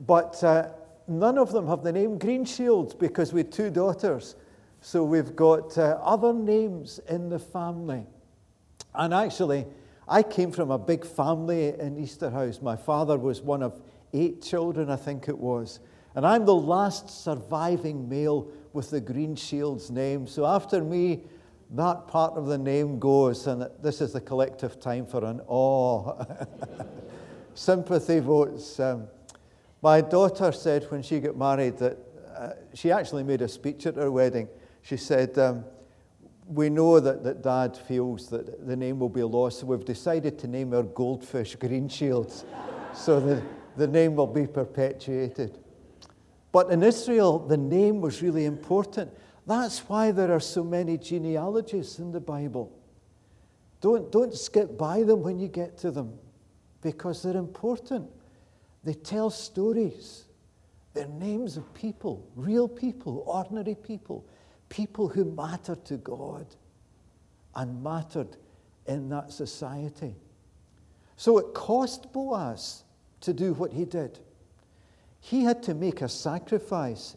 but 0.00 0.42
uh, 0.42 0.68
none 1.06 1.38
of 1.38 1.52
them 1.52 1.66
have 1.66 1.82
the 1.82 1.92
name 1.92 2.18
Greenshields 2.18 2.98
because 2.98 3.32
we 3.32 3.42
have 3.42 3.50
two 3.50 3.70
daughters. 3.70 4.36
So 4.80 5.04
we've 5.04 5.36
got 5.36 5.78
uh, 5.78 5.98
other 6.02 6.32
names 6.32 7.00
in 7.08 7.28
the 7.28 7.38
family. 7.38 8.04
And 8.94 9.14
actually, 9.14 9.66
I 10.08 10.22
came 10.22 10.50
from 10.50 10.70
a 10.70 10.78
big 10.78 11.06
family 11.06 11.68
in 11.68 11.96
Easterhouse. 11.96 12.60
My 12.60 12.76
father 12.76 13.16
was 13.16 13.40
one 13.40 13.62
of 13.62 13.80
eight 14.12 14.42
children, 14.42 14.90
I 14.90 14.96
think 14.96 15.28
it 15.28 15.38
was. 15.38 15.80
And 16.14 16.26
I'm 16.26 16.44
the 16.44 16.54
last 16.54 17.24
surviving 17.24 18.08
male 18.08 18.48
with 18.72 18.90
the 18.90 19.00
Greenshields 19.00 19.90
name. 19.90 20.26
So 20.26 20.44
after 20.44 20.82
me, 20.82 21.22
that 21.70 22.06
part 22.06 22.34
of 22.34 22.46
the 22.46 22.58
name 22.58 22.98
goes, 22.98 23.46
and 23.46 23.66
this 23.82 24.02
is 24.02 24.12
the 24.12 24.20
collective 24.20 24.78
time 24.78 25.06
for 25.06 25.24
an 25.24 25.40
awe. 25.46 26.22
Sympathy 27.54 28.20
votes. 28.20 28.78
Um, 28.78 29.08
my 29.82 30.00
daughter 30.00 30.52
said 30.52 30.84
when 30.90 31.02
she 31.02 31.18
got 31.18 31.36
married 31.36 31.76
that 31.78 31.98
uh, 32.36 32.50
she 32.72 32.90
actually 32.92 33.24
made 33.24 33.42
a 33.42 33.48
speech 33.48 33.84
at 33.86 33.96
her 33.96 34.10
wedding. 34.10 34.48
She 34.82 34.96
said, 34.96 35.36
um, 35.38 35.64
We 36.46 36.70
know 36.70 37.00
that, 37.00 37.24
that 37.24 37.42
dad 37.42 37.76
feels 37.76 38.28
that 38.30 38.66
the 38.66 38.76
name 38.76 39.00
will 39.00 39.08
be 39.08 39.22
lost, 39.24 39.60
so 39.60 39.66
we've 39.66 39.84
decided 39.84 40.38
to 40.38 40.46
name 40.46 40.72
our 40.72 40.84
goldfish 40.84 41.56
Greenshields 41.56 42.44
so 42.94 43.20
the, 43.20 43.42
the 43.76 43.86
name 43.86 44.16
will 44.16 44.26
be 44.26 44.46
perpetuated. 44.46 45.58
But 46.52 46.70
in 46.70 46.82
Israel, 46.82 47.38
the 47.38 47.56
name 47.56 48.00
was 48.00 48.22
really 48.22 48.44
important. 48.44 49.10
That's 49.46 49.80
why 49.80 50.12
there 50.12 50.30
are 50.30 50.40
so 50.40 50.62
many 50.62 50.98
genealogies 50.98 51.98
in 51.98 52.12
the 52.12 52.20
Bible. 52.20 52.70
Don't, 53.80 54.12
don't 54.12 54.34
skip 54.34 54.78
by 54.78 55.02
them 55.02 55.22
when 55.22 55.40
you 55.40 55.48
get 55.48 55.76
to 55.78 55.90
them 55.90 56.18
because 56.82 57.22
they're 57.22 57.36
important. 57.36 58.08
They 58.84 58.94
tell 58.94 59.30
stories. 59.30 60.24
They're 60.94 61.06
names 61.06 61.56
of 61.56 61.72
people, 61.74 62.28
real 62.36 62.68
people, 62.68 63.22
ordinary 63.26 63.74
people, 63.74 64.26
people 64.68 65.08
who 65.08 65.24
mattered 65.24 65.84
to 65.86 65.96
God 65.96 66.46
and 67.54 67.82
mattered 67.82 68.36
in 68.86 69.08
that 69.10 69.32
society. 69.32 70.16
So 71.16 71.38
it 71.38 71.54
cost 71.54 72.12
Boaz 72.12 72.84
to 73.20 73.32
do 73.32 73.54
what 73.54 73.72
he 73.72 73.84
did. 73.84 74.18
He 75.20 75.44
had 75.44 75.62
to 75.64 75.74
make 75.74 76.02
a 76.02 76.08
sacrifice. 76.08 77.16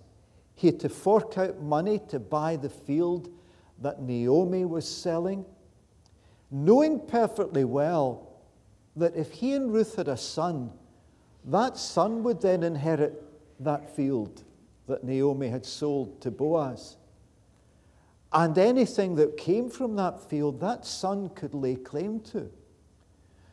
He 0.54 0.68
had 0.68 0.80
to 0.82 0.90
fork 0.90 1.38
out 1.38 1.62
money 1.62 2.00
to 2.10 2.20
buy 2.20 2.56
the 2.56 2.70
field 2.70 3.30
that 3.82 4.02
Naomi 4.02 4.64
was 4.64 4.88
selling, 4.88 5.46
knowing 6.52 7.00
perfectly 7.00 7.64
well 7.64 8.32
that 8.96 9.16
if 9.16 9.32
he 9.32 9.54
and 9.54 9.74
Ruth 9.74 9.96
had 9.96 10.08
a 10.08 10.16
son, 10.16 10.72
that 11.46 11.78
son 11.78 12.24
would 12.24 12.42
then 12.42 12.64
inherit 12.64 13.24
that 13.60 13.96
field 13.96 14.44
that 14.88 15.04
Naomi 15.04 15.48
had 15.48 15.66
sold 15.66 16.22
to 16.22 16.32
Boaz. 16.32 16.98
And 18.34 18.58
anything 18.58 19.16
that 19.16 19.38
came 19.38 19.70
from 19.70 19.96
that 19.96 20.20
field, 20.20 20.60
that 20.60 20.86
son 20.86 21.30
could 21.30 21.54
lay 21.54 21.76
claim 21.76 22.20
to. 22.32 22.52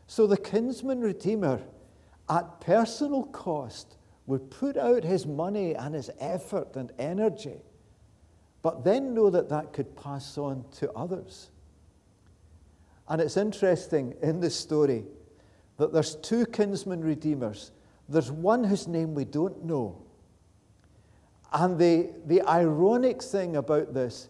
So 0.07 0.27
the 0.27 0.37
kinsman 0.37 1.01
redeemer, 1.01 1.61
at 2.29 2.61
personal 2.61 3.25
cost, 3.25 3.97
would 4.27 4.51
put 4.51 4.77
out 4.77 5.05
his 5.05 5.27
money 5.27 5.75
and 5.75 5.95
his 5.95 6.11
effort 6.21 6.77
and 6.77 6.93
energy, 6.99 7.61
but 8.63 8.85
then 8.85 9.15
know 9.15 9.31
that 9.31 9.49
that 9.49 9.73
could 9.73 9.97
pass 9.97 10.39
on 10.39 10.65
to 10.73 10.91
others. 10.93 11.51
And 13.09 13.21
it's 13.21 13.37
interesting 13.37 14.15
in 14.23 14.41
this 14.41 14.55
story 14.55 15.05
that 15.77 15.93
there's 15.93 16.17
two 16.17 16.47
kinsman 16.47 17.03
redeemers. 17.03 17.73
There's 18.13 18.31
one 18.31 18.65
whose 18.65 18.87
name 18.87 19.15
we 19.15 19.25
don't 19.25 19.65
know. 19.65 20.03
And 21.53 21.79
the, 21.79 22.11
the 22.27 22.43
ironic 22.43 23.23
thing 23.23 23.57
about 23.57 23.95
this 23.95 24.29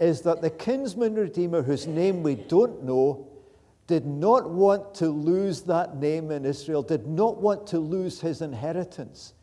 is 0.00 0.20
that 0.22 0.40
the 0.40 0.50
kinsman 0.50 1.14
redeemer 1.14 1.62
whose 1.62 1.86
name 1.86 2.22
we 2.22 2.36
don't 2.36 2.84
know 2.84 3.28
did 3.88 4.06
not 4.06 4.50
want 4.50 4.94
to 4.96 5.08
lose 5.08 5.62
that 5.62 5.96
name 5.96 6.30
in 6.30 6.44
Israel, 6.44 6.82
did 6.82 7.06
not 7.06 7.40
want 7.40 7.66
to 7.68 7.78
lose 7.78 8.20
his 8.20 8.42
inheritance. 8.42 9.34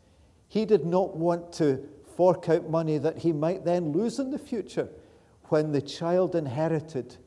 He 0.47 0.65
did 0.65 0.85
not 0.85 1.17
want 1.17 1.51
to 1.53 1.83
fork 2.15 2.47
out 2.47 2.69
money 2.69 2.97
that 2.99 3.17
he 3.17 3.33
might 3.33 3.65
then 3.65 3.91
lose 3.91 4.19
in 4.19 4.31
the 4.31 4.39
future 4.39 4.87
when 5.45 5.71
the 5.71 5.81
child 5.81 6.35
inherited. 6.35 7.17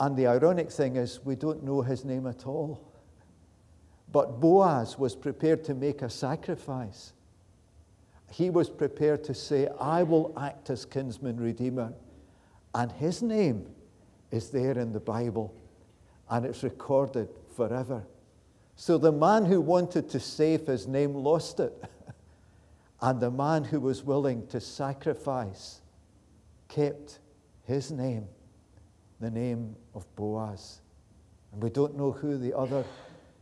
And 0.00 0.16
the 0.16 0.26
ironic 0.26 0.72
thing 0.72 0.96
is, 0.96 1.20
we 1.24 1.36
don't 1.36 1.62
know 1.62 1.82
his 1.82 2.04
name 2.04 2.26
at 2.26 2.46
all. 2.46 2.89
But 4.12 4.40
Boaz 4.40 4.98
was 4.98 5.14
prepared 5.14 5.64
to 5.64 5.74
make 5.74 6.02
a 6.02 6.10
sacrifice. 6.10 7.12
He 8.30 8.50
was 8.50 8.68
prepared 8.68 9.24
to 9.24 9.34
say, 9.34 9.68
I 9.80 10.02
will 10.02 10.32
act 10.38 10.70
as 10.70 10.84
kinsman 10.84 11.38
redeemer. 11.38 11.92
And 12.74 12.90
his 12.92 13.22
name 13.22 13.66
is 14.30 14.50
there 14.50 14.78
in 14.78 14.92
the 14.92 15.00
Bible 15.00 15.54
and 16.30 16.46
it's 16.46 16.62
recorded 16.62 17.28
forever. 17.56 18.04
So 18.76 18.96
the 18.96 19.12
man 19.12 19.44
who 19.44 19.60
wanted 19.60 20.08
to 20.10 20.20
save 20.20 20.66
his 20.66 20.86
name 20.86 21.14
lost 21.14 21.60
it, 21.60 21.72
and 23.02 23.20
the 23.20 23.30
man 23.30 23.64
who 23.64 23.80
was 23.80 24.02
willing 24.04 24.46
to 24.46 24.60
sacrifice 24.60 25.80
kept 26.68 27.18
his 27.64 27.90
name, 27.90 28.26
the 29.20 29.30
name 29.30 29.76
of 29.94 30.06
Boaz. 30.14 30.80
And 31.52 31.62
we 31.62 31.68
don't 31.68 31.96
know 31.96 32.12
who 32.12 32.38
the 32.38 32.56
other 32.56 32.84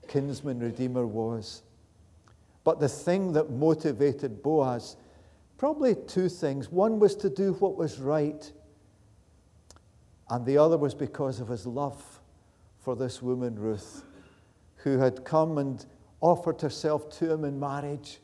kinsman 0.09 0.59
redeemer 0.59 1.07
was. 1.07 1.63
But 2.65 2.81
the 2.81 2.89
thing 2.89 3.33
that 3.33 3.51
motivated 3.51 4.43
Boaz, 4.43 4.97
probably 5.57 5.95
two 5.95 6.29
things. 6.29 6.71
One 6.71 6.99
was 6.99 7.15
to 7.17 7.31
do 7.31 7.53
what 7.55 7.77
was 7.77 7.99
right 7.99 8.53
and 10.31 10.45
the 10.45 10.59
other 10.59 10.77
was 10.77 10.95
because 10.95 11.41
of 11.41 11.49
his 11.49 11.67
love 11.67 12.21
for 12.81 12.95
this 12.95 13.23
woman, 13.23 13.59
Ruth, 13.59 14.05
who 14.77 14.99
had 14.99 15.25
come 15.25 15.59
and 15.59 15.85
offered 16.21 16.61
herself 16.61 17.09
to 17.19 17.33
him 17.33 17.45
in 17.45 17.59
marriage. 17.59 18.21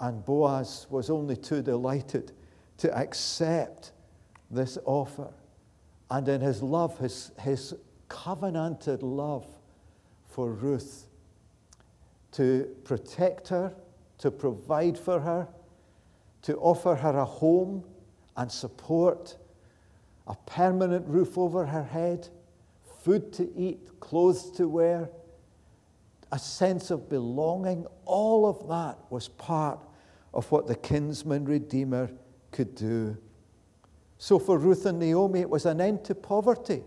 And 0.00 0.24
Boaz 0.24 0.86
was 0.90 1.10
only 1.10 1.36
too 1.36 1.62
delighted 1.62 2.32
to 2.78 2.96
accept 2.96 3.92
this 4.50 4.78
offer. 4.84 5.32
And 6.10 6.28
in 6.28 6.40
his 6.40 6.62
love, 6.62 6.98
his, 6.98 7.32
his 7.40 7.74
covenanted 8.08 9.02
love 9.02 9.46
for 10.36 10.52
Ruth, 10.52 11.06
to 12.32 12.68
protect 12.84 13.48
her, 13.48 13.72
to 14.18 14.30
provide 14.30 14.98
for 14.98 15.18
her, 15.18 15.48
to 16.42 16.58
offer 16.58 16.94
her 16.94 17.16
a 17.16 17.24
home 17.24 17.82
and 18.36 18.52
support 18.52 19.38
a 20.26 20.36
permanent 20.44 21.08
roof 21.08 21.38
over 21.38 21.64
her 21.64 21.84
head, 21.84 22.28
food 23.02 23.32
to 23.32 23.50
eat, 23.56 23.98
clothes 23.98 24.50
to 24.50 24.68
wear, 24.68 25.08
a 26.30 26.38
sense 26.38 26.90
of 26.90 27.08
belonging. 27.08 27.86
All 28.04 28.46
of 28.46 28.68
that 28.68 28.98
was 29.08 29.28
part 29.28 29.78
of 30.34 30.52
what 30.52 30.66
the 30.66 30.74
kinsman 30.74 31.46
redeemer 31.46 32.10
could 32.52 32.74
do. 32.74 33.16
So 34.18 34.38
for 34.38 34.58
Ruth 34.58 34.84
and 34.84 34.98
Naomi, 34.98 35.40
it 35.40 35.48
was 35.48 35.64
an 35.64 35.80
end 35.80 36.04
to 36.04 36.14
poverty. 36.14 36.82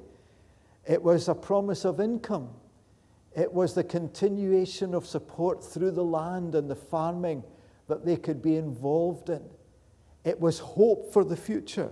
It 0.87 1.01
was 1.01 1.27
a 1.27 1.33
promise 1.33 1.83
of 1.83 1.99
income. 1.99 2.49
It 3.39 3.53
was 3.53 3.73
the 3.73 3.85
continuation 3.85 4.93
of 4.93 5.05
support 5.07 5.63
through 5.63 5.91
the 5.91 6.03
land 6.03 6.55
and 6.55 6.69
the 6.69 6.75
farming 6.75 7.45
that 7.87 8.05
they 8.05 8.17
could 8.17 8.41
be 8.41 8.57
involved 8.57 9.29
in. 9.29 9.41
It 10.25 10.41
was 10.41 10.59
hope 10.59 11.13
for 11.13 11.23
the 11.23 11.37
future. 11.37 11.89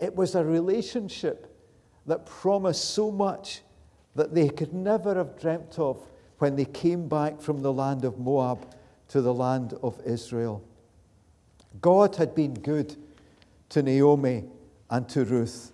It 0.00 0.16
was 0.16 0.34
a 0.34 0.42
relationship 0.42 1.54
that 2.06 2.24
promised 2.24 2.94
so 2.94 3.10
much 3.10 3.60
that 4.14 4.34
they 4.34 4.48
could 4.48 4.72
never 4.72 5.14
have 5.14 5.38
dreamt 5.38 5.78
of 5.78 6.00
when 6.38 6.56
they 6.56 6.64
came 6.64 7.08
back 7.08 7.42
from 7.42 7.60
the 7.60 7.72
land 7.74 8.06
of 8.06 8.18
Moab 8.18 8.74
to 9.08 9.20
the 9.20 9.34
land 9.34 9.74
of 9.82 10.00
Israel. 10.06 10.64
God 11.82 12.16
had 12.16 12.34
been 12.34 12.54
good 12.54 12.96
to 13.68 13.82
Naomi 13.82 14.44
and 14.88 15.06
to 15.10 15.26
Ruth. 15.26 15.72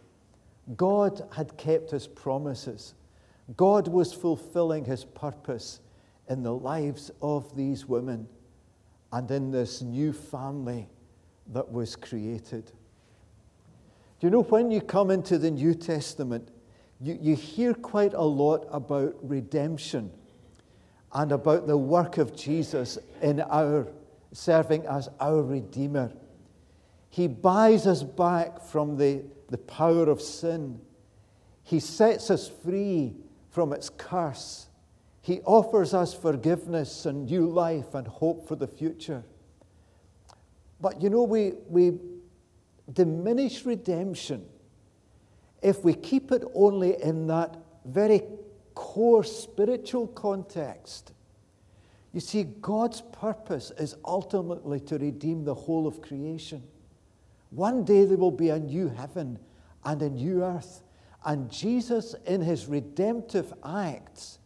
God 0.76 1.22
had 1.36 1.56
kept 1.56 1.92
his 1.92 2.08
promises. 2.08 2.94
God 3.56 3.88
was 3.88 4.12
fulfilling 4.12 4.84
his 4.84 5.04
purpose 5.04 5.80
in 6.28 6.42
the 6.42 6.54
lives 6.54 7.10
of 7.20 7.54
these 7.56 7.86
women 7.86 8.28
and 9.12 9.30
in 9.30 9.50
this 9.50 9.82
new 9.82 10.12
family 10.12 10.88
that 11.48 11.70
was 11.70 11.96
created. 11.96 12.66
Do 14.20 14.26
you 14.26 14.30
know 14.30 14.42
when 14.42 14.70
you 14.70 14.80
come 14.80 15.10
into 15.10 15.38
the 15.38 15.50
New 15.50 15.74
Testament, 15.74 16.48
you, 17.00 17.18
you 17.20 17.34
hear 17.34 17.74
quite 17.74 18.14
a 18.14 18.22
lot 18.22 18.66
about 18.70 19.16
redemption 19.22 20.10
and 21.12 21.32
about 21.32 21.66
the 21.66 21.76
work 21.76 22.18
of 22.18 22.34
Jesus 22.34 22.98
in 23.20 23.40
our 23.40 23.88
serving 24.32 24.86
as 24.86 25.08
our 25.20 25.42
Redeemer. 25.42 26.10
He 27.10 27.28
buys 27.28 27.86
us 27.86 28.02
back 28.02 28.62
from 28.62 28.96
the, 28.96 29.22
the 29.50 29.58
power 29.58 30.08
of 30.08 30.22
sin. 30.22 30.80
He 31.62 31.80
sets 31.80 32.30
us 32.30 32.48
free 32.48 33.14
from 33.52 33.72
its 33.72 33.88
curse. 33.88 34.66
He 35.20 35.40
offers 35.42 35.94
us 35.94 36.12
forgiveness 36.12 37.06
and 37.06 37.26
new 37.26 37.46
life 37.46 37.94
and 37.94 38.08
hope 38.08 38.48
for 38.48 38.56
the 38.56 38.66
future. 38.66 39.22
But 40.80 41.00
you 41.00 41.10
know, 41.10 41.22
we, 41.22 41.52
we 41.68 41.92
diminish 42.92 43.64
redemption 43.64 44.44
if 45.62 45.84
we 45.84 45.94
keep 45.94 46.32
it 46.32 46.42
only 46.54 47.00
in 47.00 47.28
that 47.28 47.56
very 47.84 48.22
core 48.74 49.22
spiritual 49.22 50.08
context. 50.08 51.12
You 52.12 52.20
see, 52.20 52.44
God's 52.44 53.00
purpose 53.00 53.70
is 53.78 53.96
ultimately 54.04 54.80
to 54.80 54.98
redeem 54.98 55.44
the 55.44 55.54
whole 55.54 55.86
of 55.86 56.02
creation. 56.02 56.62
One 57.50 57.84
day 57.84 58.06
there 58.06 58.16
will 58.16 58.32
be 58.32 58.48
a 58.48 58.58
new 58.58 58.88
heaven 58.88 59.38
and 59.84 60.02
a 60.02 60.10
new 60.10 60.42
earth. 60.42 60.82
And 61.24 61.50
Jesus, 61.50 62.14
in 62.26 62.40
his 62.40 62.66
redemptive 62.66 63.52
acts, 63.64 64.38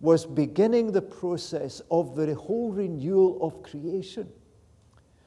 was 0.00 0.26
beginning 0.26 0.92
the 0.92 1.02
process 1.02 1.80
of 1.90 2.16
the 2.16 2.34
whole 2.34 2.72
renewal 2.72 3.38
of 3.40 3.62
creation. 3.62 4.28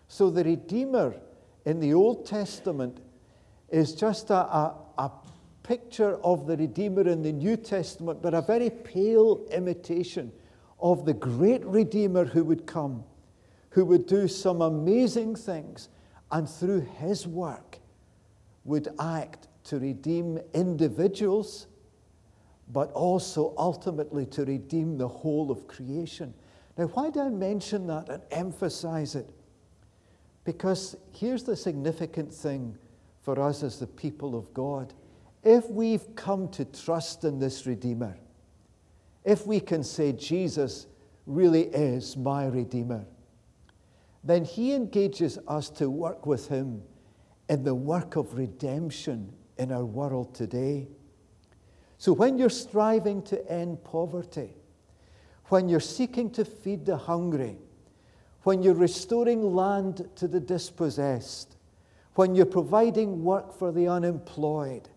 So 0.07 0.29
the 0.29 0.43
Redeemer 0.43 1.15
in 1.65 1.79
the 1.79 1.93
Old 1.93 2.25
Testament 2.25 2.99
is 3.69 3.93
just 3.93 4.29
a, 4.29 4.35
a, 4.35 4.75
a 4.97 5.11
picture 5.63 6.15
of 6.17 6.45
the 6.45 6.57
Redeemer 6.57 7.07
in 7.07 7.21
the 7.21 7.31
New 7.31 7.57
Testament, 7.57 8.21
but 8.21 8.33
a 8.33 8.41
very 8.41 8.69
pale 8.69 9.45
imitation 9.51 10.31
of 10.79 11.05
the 11.05 11.13
great 11.13 11.65
Redeemer 11.65 12.25
who 12.25 12.43
would 12.43 12.65
come, 12.65 13.03
who 13.69 13.85
would 13.85 14.05
do 14.05 14.27
some 14.27 14.61
amazing 14.61 15.35
things, 15.35 15.89
and 16.31 16.49
through 16.49 16.81
his 16.81 17.25
work 17.25 17.79
would 18.63 18.89
act 18.99 19.47
to 19.65 19.79
redeem 19.79 20.39
individuals, 20.53 21.67
but 22.71 22.91
also 22.91 23.53
ultimately 23.57 24.25
to 24.27 24.45
redeem 24.45 24.97
the 24.97 25.07
whole 25.07 25.51
of 25.51 25.67
creation. 25.67 26.33
Now, 26.77 26.85
why 26.85 27.09
do 27.09 27.21
I 27.21 27.29
mention 27.29 27.87
that 27.87 28.09
and 28.09 28.21
emphasize 28.31 29.15
it? 29.15 29.29
Because 30.43 30.95
here's 31.11 31.43
the 31.43 31.55
significant 31.55 32.33
thing 32.33 32.77
for 33.21 33.39
us 33.41 33.63
as 33.63 33.79
the 33.79 33.87
people 33.87 34.35
of 34.35 34.53
God. 34.53 34.93
If 35.43 35.69
we've 35.69 36.15
come 36.15 36.47
to 36.49 36.65
trust 36.65 37.23
in 37.23 37.39
this 37.39 37.65
Redeemer, 37.65 38.17
if 39.23 39.47
we 39.47 39.59
can 39.59 39.83
say 39.83 40.11
Jesus 40.11 40.85
really 41.25 41.63
is 41.63 42.15
my 42.15 42.45
Redeemer, 42.45 43.05
then 44.23 44.43
He 44.43 44.73
engages 44.73 45.39
us 45.47 45.69
to 45.71 45.89
work 45.89 46.27
with 46.27 46.47
Him 46.47 46.83
in 47.49 47.63
the 47.63 47.75
work 47.75 48.15
of 48.15 48.35
redemption 48.35 49.31
in 49.57 49.71
our 49.71 49.85
world 49.85 50.33
today. 50.35 50.87
So 51.97 52.13
when 52.13 52.37
you're 52.37 52.49
striving 52.49 53.21
to 53.23 53.51
end 53.51 53.83
poverty, 53.83 54.55
when 55.45 55.69
you're 55.69 55.79
seeking 55.79 56.29
to 56.31 56.45
feed 56.45 56.85
the 56.85 56.97
hungry, 56.97 57.57
when 58.43 58.61
you're 58.61 58.73
restoring 58.75 59.41
land 59.41 60.07
to 60.15 60.27
the 60.27 60.39
dispossessed, 60.39 61.55
when 62.15 62.35
you're 62.35 62.45
providing 62.45 63.23
work 63.23 63.53
for 63.53 63.71
the 63.71 63.87
unemployed, 63.87 64.89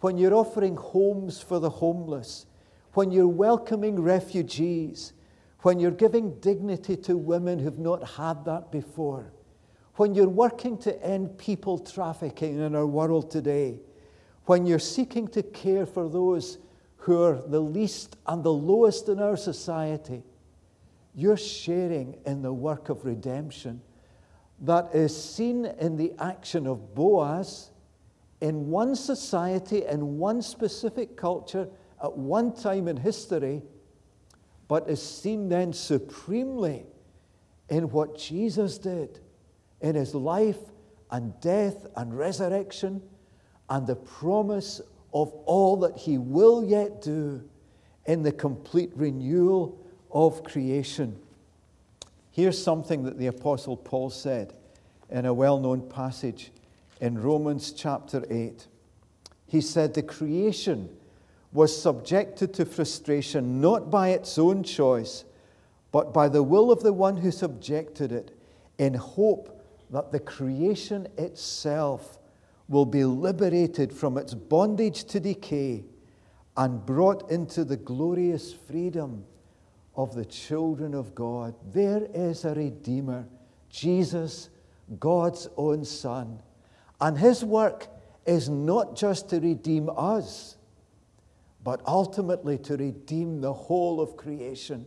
when 0.00 0.18
you're 0.18 0.34
offering 0.34 0.76
homes 0.76 1.40
for 1.40 1.58
the 1.60 1.70
homeless, 1.70 2.46
when 2.94 3.10
you're 3.10 3.28
welcoming 3.28 4.00
refugees, 4.00 5.12
when 5.60 5.78
you're 5.78 5.90
giving 5.90 6.38
dignity 6.40 6.96
to 6.96 7.16
women 7.16 7.58
who've 7.58 7.78
not 7.78 8.06
had 8.10 8.44
that 8.44 8.70
before, 8.72 9.32
when 9.96 10.14
you're 10.14 10.28
working 10.28 10.76
to 10.78 11.04
end 11.04 11.38
people 11.38 11.78
trafficking 11.78 12.58
in 12.58 12.74
our 12.74 12.86
world 12.86 13.30
today, 13.30 13.80
when 14.46 14.66
you're 14.66 14.78
seeking 14.78 15.28
to 15.28 15.42
care 15.42 15.86
for 15.86 16.08
those 16.08 16.58
who 16.96 17.22
are 17.22 17.40
the 17.40 17.60
least 17.60 18.16
and 18.26 18.42
the 18.42 18.52
lowest 18.52 19.08
in 19.08 19.20
our 19.20 19.36
society, 19.36 20.22
you're 21.14 21.36
sharing 21.36 22.16
in 22.26 22.42
the 22.42 22.52
work 22.52 22.88
of 22.88 23.04
redemption 23.04 23.80
that 24.60 24.94
is 24.94 25.14
seen 25.16 25.66
in 25.66 25.96
the 25.96 26.12
action 26.18 26.66
of 26.66 26.94
Boaz 26.94 27.70
in 28.40 28.68
one 28.68 28.96
society, 28.96 29.84
in 29.86 30.18
one 30.18 30.42
specific 30.42 31.16
culture, 31.16 31.68
at 32.02 32.16
one 32.16 32.52
time 32.52 32.88
in 32.88 32.96
history, 32.96 33.62
but 34.68 34.88
is 34.88 35.02
seen 35.02 35.48
then 35.48 35.72
supremely 35.72 36.86
in 37.68 37.90
what 37.90 38.18
Jesus 38.18 38.78
did 38.78 39.20
in 39.80 39.94
his 39.94 40.14
life 40.14 40.58
and 41.10 41.38
death 41.40 41.86
and 41.96 42.16
resurrection 42.16 43.02
and 43.72 43.86
the 43.86 43.96
promise 43.96 44.82
of 45.14 45.32
all 45.46 45.78
that 45.78 45.96
he 45.96 46.18
will 46.18 46.62
yet 46.62 47.00
do 47.00 47.42
in 48.04 48.22
the 48.22 48.30
complete 48.30 48.90
renewal 48.94 49.82
of 50.10 50.44
creation. 50.44 51.18
Here's 52.32 52.62
something 52.62 53.02
that 53.04 53.18
the 53.18 53.28
Apostle 53.28 53.78
Paul 53.78 54.10
said 54.10 54.52
in 55.08 55.24
a 55.24 55.32
well 55.32 55.58
known 55.58 55.88
passage 55.88 56.52
in 57.00 57.18
Romans 57.18 57.72
chapter 57.72 58.22
8. 58.28 58.66
He 59.46 59.62
said, 59.62 59.94
The 59.94 60.02
creation 60.02 60.94
was 61.50 61.74
subjected 61.74 62.52
to 62.52 62.66
frustration 62.66 63.62
not 63.62 63.90
by 63.90 64.10
its 64.10 64.36
own 64.36 64.64
choice, 64.64 65.24
but 65.92 66.12
by 66.12 66.28
the 66.28 66.42
will 66.42 66.70
of 66.70 66.82
the 66.82 66.92
one 66.92 67.16
who 67.16 67.30
subjected 67.30 68.12
it, 68.12 68.36
in 68.76 68.92
hope 68.92 69.64
that 69.88 70.12
the 70.12 70.20
creation 70.20 71.08
itself 71.16 72.18
will 72.72 72.86
be 72.86 73.04
liberated 73.04 73.92
from 73.92 74.16
its 74.16 74.32
bondage 74.32 75.04
to 75.04 75.20
decay 75.20 75.84
and 76.56 76.86
brought 76.86 77.30
into 77.30 77.64
the 77.64 77.76
glorious 77.76 78.54
freedom 78.54 79.22
of 79.94 80.14
the 80.14 80.24
children 80.24 80.94
of 80.94 81.14
God. 81.14 81.54
There 81.74 82.08
is 82.14 82.46
a 82.46 82.54
Redeemer, 82.54 83.26
Jesus, 83.68 84.48
God's 84.98 85.48
own 85.58 85.84
Son. 85.84 86.42
And 86.98 87.18
his 87.18 87.44
work 87.44 87.88
is 88.24 88.48
not 88.48 88.96
just 88.96 89.28
to 89.30 89.40
redeem 89.40 89.90
us, 89.94 90.56
but 91.62 91.82
ultimately 91.86 92.56
to 92.56 92.78
redeem 92.78 93.42
the 93.42 93.52
whole 93.52 94.00
of 94.00 94.16
creation. 94.16 94.86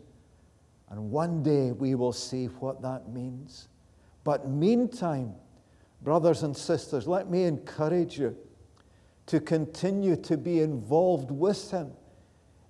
And 0.89 1.11
one 1.11 1.43
day 1.43 1.71
we 1.71 1.93
will 1.93 2.13
see 2.13 2.45
what 2.45 2.81
that 2.81 3.09
means. 3.09 3.67
But 4.23 4.49
meantime, 4.49 5.35
brothers 6.05 6.43
and 6.43 6.55
sisters, 6.55 7.07
let 7.07 7.29
me 7.29 7.43
encourage 7.43 8.17
you 8.19 8.37
to 9.25 9.39
continue 9.39 10.15
to 10.15 10.37
be 10.37 10.61
involved 10.61 11.31
with 11.31 11.71
him 11.71 11.91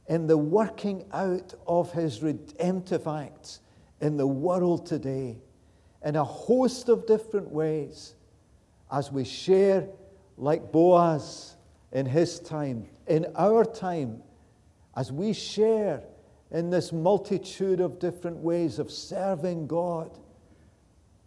in 0.08 0.26
the 0.26 0.38
working 0.38 1.06
out 1.12 1.54
of 1.68 1.92
his 1.92 2.24
redemptive 2.24 3.06
acts 3.08 3.60
in 4.00 4.16
the 4.16 4.26
world 4.26 4.86
today 4.86 5.38
in 6.06 6.16
a 6.16 6.24
host 6.24 6.88
of 6.88 7.06
different 7.06 7.50
ways 7.50 8.16
as 8.90 9.12
we 9.12 9.26
share, 9.26 9.86
like 10.38 10.72
Boaz 10.72 11.58
in 11.92 12.06
his 12.06 12.40
time, 12.40 12.88
in 13.08 13.26
our 13.36 13.66
time, 13.66 14.24
as 14.96 15.12
we 15.12 15.34
share 15.34 16.02
in 16.52 16.70
this 16.70 16.94
multitude 16.94 17.82
of 17.82 18.00
different 18.00 18.38
ways 18.38 18.80
of 18.80 18.90
serving 18.90 19.68
God, 19.68 20.18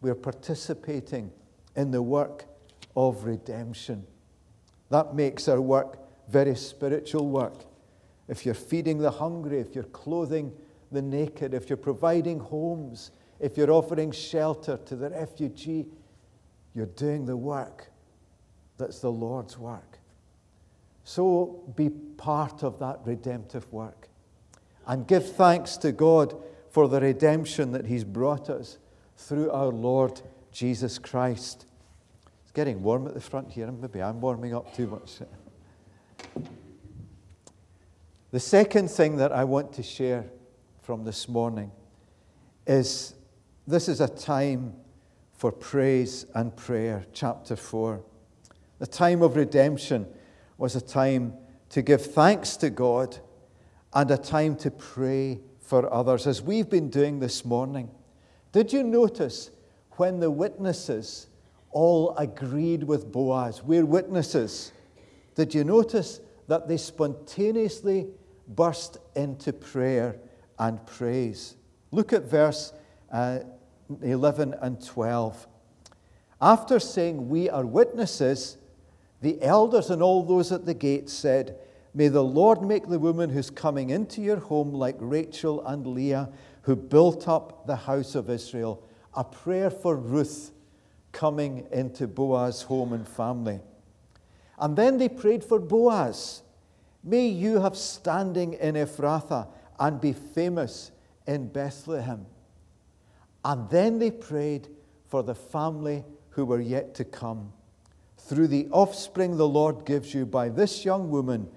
we're 0.01 0.14
participating 0.14 1.31
in 1.79 1.91
the 1.91 2.03
work 2.03 2.45
of 2.95 3.25
redemption. 3.25 4.07
That 4.91 5.14
makes 5.14 5.49
our 5.49 5.61
work 5.61 5.99
very 6.29 6.55
spiritual 6.57 7.29
work 7.29 7.64
if 8.29 8.45
you're 8.45 8.55
feeding 8.55 8.99
the 8.99 9.11
hungry, 9.11 9.59
if 9.59 9.75
you're 9.75 9.85
clothing 9.85 10.53
the 10.93 11.01
naked, 11.01 11.55
if 11.55 11.71
you're 11.71 11.77
providing 11.77 12.41
homes, 12.41 13.11
if 13.41 13.57
you're 13.57 13.71
offering 13.71 14.11
shelter 14.11 14.77
to 14.87 14.97
the 14.97 15.11
refugee, 15.11 15.87
you're 16.75 16.87
doing 16.87 17.25
the 17.25 17.37
work 17.37 17.91
that's 18.77 19.01
the 19.01 19.11
Lord's 19.11 19.59
work. 19.59 19.99
So 21.05 21.73
be 21.75 21.88
part 21.88 22.62
of 22.62 22.79
that 22.81 23.01
redemptive 23.05 23.71
work 23.73 24.09
and 24.87 25.07
give 25.07 25.35
thanks 25.37 25.77
to 25.79 25.93
God 25.93 26.35
for 26.71 26.88
the 26.88 27.01
redemption 27.01 27.73
that 27.73 27.87
He's 27.87 28.05
brought 28.05 28.51
us 28.51 28.79
through 29.17 29.51
our 29.51 29.69
Lord 29.69 30.21
Jesus 30.53 30.99
Christ. 30.99 31.67
Getting 32.59 32.83
warm 32.83 33.07
at 33.07 33.14
the 33.14 33.21
front 33.21 33.53
here, 33.53 33.68
and 33.68 33.81
maybe 33.81 34.03
I'm 34.03 34.21
warming 34.21 34.53
up 34.53 34.75
too 34.75 34.88
much. 34.88 35.21
The 38.33 38.40
second 38.40 38.90
thing 38.90 39.18
that 39.18 39.31
I 39.31 39.44
want 39.44 39.73
to 39.75 39.83
share 39.85 40.25
from 40.83 41.05
this 41.05 41.29
morning 41.29 41.71
is 42.66 43.14
this 43.68 43.88
is 43.88 44.01
a 44.01 44.09
time 44.09 44.75
for 45.35 45.53
praise 45.53 46.27
and 46.35 46.57
prayer, 46.57 47.07
chapter 47.12 47.55
4. 47.55 48.03
The 48.81 48.88
time 48.88 49.23
of 49.23 49.37
redemption 49.37 50.09
was 50.57 50.75
a 50.75 50.81
time 50.81 51.35
to 51.68 51.81
give 51.81 52.05
thanks 52.07 52.57
to 52.57 52.71
God 52.71 53.18
and 53.92 54.11
a 54.11 54.18
time 54.18 54.57
to 54.57 54.73
pray 54.73 55.38
for 55.61 55.94
others, 55.94 56.27
as 56.27 56.42
we've 56.42 56.68
been 56.68 56.90
doing 56.90 57.21
this 57.21 57.44
morning. 57.44 57.88
Did 58.51 58.73
you 58.73 58.83
notice 58.83 59.53
when 59.92 60.18
the 60.18 60.33
witnesses 60.33 61.29
all 61.70 62.16
agreed 62.16 62.85
with 62.85 63.11
Boaz? 63.11 63.62
We're 63.62 63.87
witnesses. 63.87 64.72
Did 65.35 65.54
you 65.54 65.64
notice 65.64 66.20
that 66.48 66.66
they 66.66 66.76
spontaneously 66.76 68.09
burst 68.48 68.98
into 69.14 69.52
prayer 69.52 70.16
and 70.59 70.85
praise. 70.87 71.57
Look 71.90 72.12
at 72.12 72.24
verse 72.24 72.72
uh, 73.12 73.40
11 74.02 74.54
and 74.61 74.85
12. 74.85 75.46
After 76.40 76.78
saying, 76.78 77.28
We 77.28 77.48
are 77.50 77.64
witnesses, 77.64 78.57
the 79.20 79.40
elders 79.42 79.90
and 79.90 80.02
all 80.02 80.22
those 80.22 80.52
at 80.52 80.66
the 80.66 80.74
gate 80.74 81.09
said, 81.09 81.57
May 81.94 82.09
the 82.09 82.24
Lord 82.24 82.62
make 82.62 82.88
the 82.88 82.98
woman 82.98 83.31
who's 83.31 83.50
coming 83.50 83.90
into 83.90 84.20
your 84.20 84.37
home 84.37 84.72
like 84.72 84.96
Rachel 84.98 85.66
and 85.66 85.87
Leah, 85.87 86.31
who 86.62 86.76
built 86.76 87.28
up 87.28 87.66
the 87.66 87.76
house 87.76 88.14
of 88.14 88.31
Israel. 88.31 88.83
A 89.14 89.24
prayer 89.24 89.70
for 89.70 89.96
Ruth 89.96 90.52
coming 91.12 91.66
into 91.71 92.07
Boaz's 92.07 92.62
home 92.62 92.92
and 92.92 93.07
family. 93.07 93.61
And 94.59 94.77
then 94.77 94.99
they 94.99 95.09
prayed 95.09 95.44
for 95.44 95.59
Boaz. 95.59 96.42
May 97.05 97.29
you 97.29 97.61
have 97.61 97.77
standing 97.77 98.55
in 98.55 98.75
Ephrathah 98.75 99.49
and 99.79 100.01
be 100.01 100.12
famous 100.12 100.90
in 101.27 101.49
Bethlehem. 101.49 102.27
And 103.44 103.71
then 103.71 103.99
they 103.99 104.11
prayed 104.11 104.68
for 105.07 105.23
the 105.23 105.35
family 105.35 106.05
who 106.31 106.44
were 106.44 106.61
yet 106.61 106.94
to 106.97 107.05
come. 107.05 107.53
Through 108.18 108.49
the 108.49 108.68
offspring 108.71 109.37
the 109.37 109.49
Lord 109.49 109.87
gives 109.87 110.12
you 110.12 110.27
by 110.27 110.49
this 110.49 110.85
young 110.85 111.11
woman, 111.11 111.49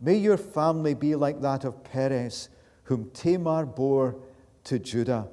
may 0.00 0.16
your 0.16 0.36
family 0.36 0.94
be 0.94 1.14
like 1.14 1.40
that 1.40 1.64
of 1.64 1.82
Perez, 1.82 2.50
whom 2.84 3.10
Tamar 3.10 3.66
bore 3.66 4.16
to 4.64 4.78
Judah. 4.78 5.28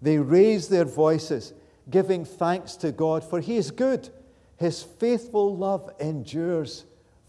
They 0.00 0.18
raised 0.18 0.70
their 0.70 0.84
voices, 0.84 1.52
giving 1.90 2.24
thanks 2.24 2.76
to 2.76 2.92
God, 2.92 3.24
for 3.24 3.40
he 3.40 3.56
is 3.56 3.70
good. 3.70 4.08
His 4.56 4.82
faithful 4.82 5.56
love 5.56 5.90
endures 6.00 6.84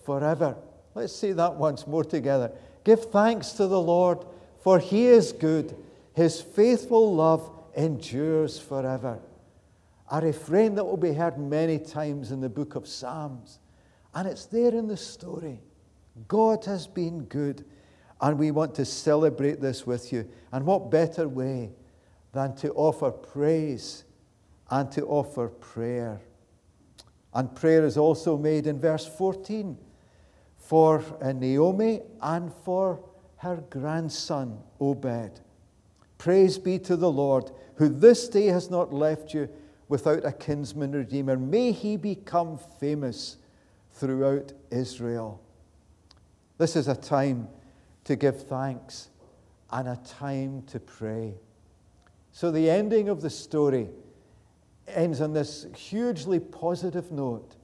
forever. 0.06 0.56
Let's 0.96 1.16
say 1.16 1.32
that 1.34 1.56
once 1.56 1.88
more 1.88 2.04
together. 2.04 2.52
Give 2.84 3.04
thanks 3.06 3.52
to 3.54 3.68
the 3.68 3.80
Lord, 3.80 4.26
for 4.64 4.80
he 4.80 5.06
is 5.06 5.32
good. 5.32 5.76
His 6.14 6.42
faithful 6.42 7.14
love 7.16 7.50
endures 7.76 8.60
forever. 8.60 9.20
A 10.12 10.22
refrain 10.22 10.76
that 10.76 10.84
will 10.84 10.98
be 10.98 11.14
heard 11.14 11.38
many 11.38 11.78
times 11.78 12.32
in 12.32 12.42
the 12.42 12.50
book 12.50 12.76
of 12.76 12.88
Psalms. 12.88 13.60
And 14.16 14.28
it's 14.28 14.46
there 14.46 14.74
in 14.74 14.88
the 14.88 14.98
story. 14.98 15.62
God 16.28 16.66
has 16.66 16.88
been 16.88 17.26
good. 17.26 17.64
And 18.20 18.38
we 18.38 18.52
want 18.52 18.76
to 18.76 18.86
celebrate 18.86 19.62
this 19.62 19.86
with 19.86 20.12
you. 20.12 20.28
And 20.52 20.66
what 20.66 20.90
better 20.90 21.30
way 21.30 21.70
than 22.34 22.56
to 22.58 22.72
offer 22.74 23.12
praise 23.12 24.04
and 24.70 24.92
to 24.92 25.06
offer 25.06 25.48
prayer? 25.50 26.22
And 27.34 27.54
prayer 27.56 27.86
is 27.86 27.98
also 27.98 28.38
made 28.38 28.68
in 28.68 28.80
verse 28.80 29.06
14 29.06 29.78
for 30.58 31.04
uh, 31.22 31.32
Naomi 31.32 32.02
and 32.22 32.52
for 32.64 33.00
her 33.38 33.64
grandson 33.70 34.60
Obed. 34.80 35.40
Praise 36.18 36.58
be 36.58 36.78
to 36.80 36.96
the 36.96 37.12
Lord, 37.12 37.52
who 37.76 37.88
this 37.88 38.28
day 38.28 38.48
has 38.48 38.70
not 38.70 38.94
left 38.94 39.34
you 39.34 39.50
without 39.88 40.26
a 40.26 40.32
kinsman 40.32 40.92
redeemer. 40.92 41.38
May 41.38 41.72
he 41.72 41.98
become 41.98 42.60
famous 42.80 43.38
throughout 43.94 44.54
Israel. 44.70 45.42
This 46.58 46.76
is 46.76 46.88
a 46.88 46.96
time 46.96 47.48
to 48.04 48.16
give 48.16 48.44
thanks 48.44 49.10
and 49.72 49.88
a 49.88 50.00
time 50.06 50.64
to 50.64 50.80
pray. 50.80 51.36
So, 52.32 52.52
the 52.52 52.70
ending 52.70 53.10
of 53.10 53.22
the 53.22 53.30
story 53.30 53.90
ends 54.94 55.22
on 55.22 55.34
this 55.34 55.68
hugely 55.76 56.40
positive 56.40 57.12
note 57.12 57.56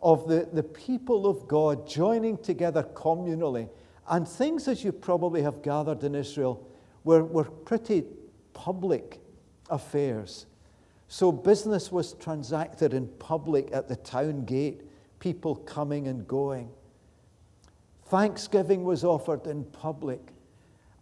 of 0.00 0.28
the, 0.28 0.48
the 0.52 0.62
people 0.62 1.26
of 1.26 1.48
God 1.48 1.88
joining 1.88 2.36
together 2.38 2.82
communally. 2.94 3.68
And 4.08 4.28
things, 4.28 4.68
as 4.68 4.84
you 4.84 4.92
probably 4.92 5.42
have 5.42 5.62
gathered 5.62 6.04
in 6.04 6.14
Israel, 6.14 6.68
were, 7.04 7.24
were 7.24 7.44
pretty 7.44 8.04
public 8.52 9.20
affairs. 9.70 10.46
So 11.08 11.32
business 11.32 11.90
was 11.90 12.12
transacted 12.14 12.92
in 12.92 13.08
public 13.18 13.70
at 13.72 13.88
the 13.88 13.96
town 13.96 14.44
gate, 14.44 14.82
people 15.20 15.56
coming 15.56 16.08
and 16.08 16.28
going. 16.28 16.68
Thanksgiving 18.06 18.84
was 18.84 19.04
offered 19.04 19.46
in 19.46 19.64
public. 19.64 20.20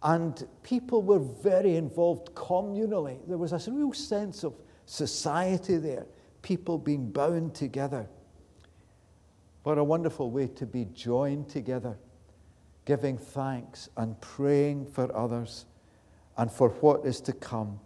And 0.01 0.45
people 0.63 1.01
were 1.01 1.19
very 1.19 1.75
involved 1.75 2.33
communally. 2.35 3.17
There 3.27 3.37
was 3.37 3.53
a 3.53 3.71
real 3.71 3.93
sense 3.93 4.43
of 4.43 4.53
society 4.93 5.77
there, 5.77 6.05
people 6.43 6.77
being 6.77 7.09
bound 7.09 7.55
together. 7.55 8.07
What 9.63 9.79
a 9.79 9.83
wonderful 9.83 10.29
way 10.29 10.47
to 10.49 10.67
be 10.67 10.85
joined 10.93 11.49
together, 11.49 11.97
giving 12.85 13.17
thanks 13.17 13.89
and 13.97 14.19
praying 14.21 14.85
for 14.85 15.15
others 15.17 15.65
and 16.37 16.51
for 16.51 16.69
what 16.69 17.05
is 17.05 17.21
to 17.21 17.33
come. 17.33 17.79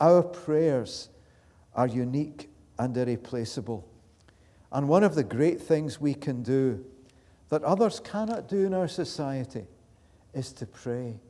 Our 0.00 0.22
prayers 0.22 1.10
are 1.74 1.88
unique 1.88 2.48
and 2.78 2.96
irreplaceable. 2.96 3.86
And 4.72 4.88
one 4.88 5.04
of 5.04 5.14
the 5.14 5.24
great 5.24 5.60
things 5.60 6.00
we 6.00 6.14
can 6.14 6.42
do 6.42 6.86
that 7.50 7.64
others 7.64 8.00
cannot 8.00 8.48
do 8.48 8.64
in 8.64 8.72
our 8.72 8.88
society 8.88 9.66
is 10.32 10.54
to 10.54 10.64
pray, 10.64 11.20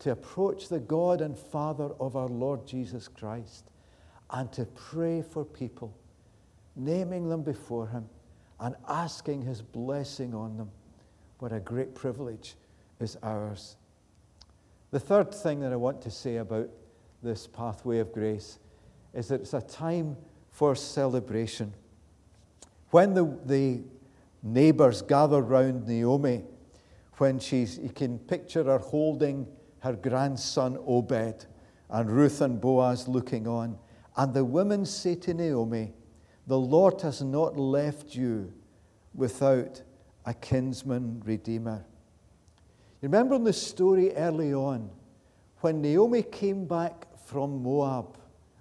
to 0.00 0.10
approach 0.10 0.68
the 0.68 0.80
God 0.80 1.20
and 1.20 1.38
Father 1.38 1.90
of 2.00 2.16
our 2.16 2.28
Lord 2.28 2.66
Jesus 2.66 3.06
Christ 3.06 3.70
and 4.30 4.52
to 4.52 4.64
pray 4.66 5.22
for 5.22 5.44
people, 5.44 5.96
naming 6.74 7.28
them 7.28 7.42
before 7.42 7.86
Him 7.88 8.08
and 8.60 8.74
asking 8.88 9.42
His 9.42 9.62
blessing 9.62 10.34
on 10.34 10.56
them. 10.56 10.70
What 11.38 11.52
a 11.52 11.60
great 11.60 11.94
privilege 11.94 12.54
is 13.00 13.16
ours. 13.22 13.76
The 14.90 15.00
third 15.00 15.34
thing 15.34 15.60
that 15.60 15.72
I 15.72 15.76
want 15.76 16.00
to 16.02 16.10
say 16.10 16.36
about 16.36 16.70
this 17.22 17.46
pathway 17.46 17.98
of 17.98 18.12
grace 18.12 18.58
is 19.12 19.28
that 19.28 19.40
it's 19.40 19.54
a 19.54 19.60
time 19.60 20.16
for 20.50 20.74
celebration. 20.74 21.74
When 22.90 23.14
the, 23.14 23.38
the 23.44 23.82
neighbors 24.42 25.02
gather 25.02 25.42
round 25.42 25.86
Naomi, 25.86 26.44
when 27.18 27.38
she's, 27.38 27.78
you 27.78 27.90
can 27.90 28.18
picture 28.18 28.64
her 28.64 28.78
holding 28.78 29.46
her 29.80 29.94
grandson 29.94 30.78
Obed 30.86 31.46
and 31.90 32.10
Ruth 32.10 32.40
and 32.40 32.60
Boaz 32.60 33.08
looking 33.08 33.46
on. 33.46 33.78
And 34.16 34.32
the 34.32 34.44
women 34.44 34.86
say 34.86 35.14
to 35.16 35.34
Naomi, 35.34 35.92
The 36.46 36.58
Lord 36.58 37.02
has 37.02 37.22
not 37.22 37.58
left 37.58 38.14
you 38.14 38.52
without 39.14 39.82
a 40.24 40.32
kinsman 40.32 41.22
redeemer. 41.24 41.84
You 43.02 43.08
remember 43.08 43.34
in 43.34 43.44
the 43.44 43.52
story 43.52 44.14
early 44.14 44.54
on 44.54 44.90
when 45.60 45.82
Naomi 45.82 46.22
came 46.22 46.64
back 46.64 47.06
from 47.26 47.62
Moab 47.62 48.16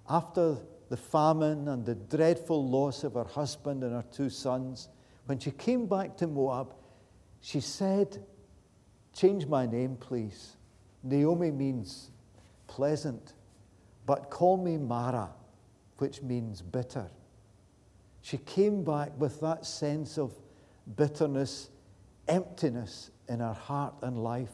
after 0.10 0.58
the 0.90 0.98
famine 0.98 1.68
and 1.70 1.86
the 1.86 1.96
dreadful 1.96 2.68
loss 2.68 3.04
of 3.04 3.14
her 3.14 3.24
husband 3.24 3.84
and 3.84 3.94
her 3.94 4.06
two 4.12 4.30
sons, 4.30 4.90
when 5.26 5.40
she 5.40 5.52
came 5.52 5.88
back 5.88 6.18
to 6.18 6.28
Moab, 6.28 6.74
she 7.42 7.60
said, 7.60 8.24
Change 9.14 9.48
my 9.48 9.66
name, 9.66 9.96
please. 9.96 10.58
Naomi 11.02 11.50
means 11.50 12.12
pleasant, 12.68 13.34
but 14.06 14.30
call 14.30 14.58
me 14.58 14.78
Mara 14.78 15.30
which 15.98 16.22
means 16.22 16.62
bitter. 16.62 17.10
She 18.22 18.38
came 18.38 18.84
back 18.84 19.12
with 19.18 19.40
that 19.42 19.66
sense 19.66 20.18
of 20.18 20.34
bitterness, 20.96 21.70
emptiness 22.28 23.12
in 23.30 23.40
her 23.40 23.54
heart 23.54 23.96
and 24.02 24.24
life. 24.24 24.54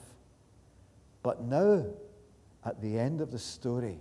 But 1.24 1.42
now, 1.42 1.86
at 2.66 2.82
the 2.82 2.98
end 2.98 3.22
of 3.22 3.32
the 3.32 3.40
story, 3.40 4.00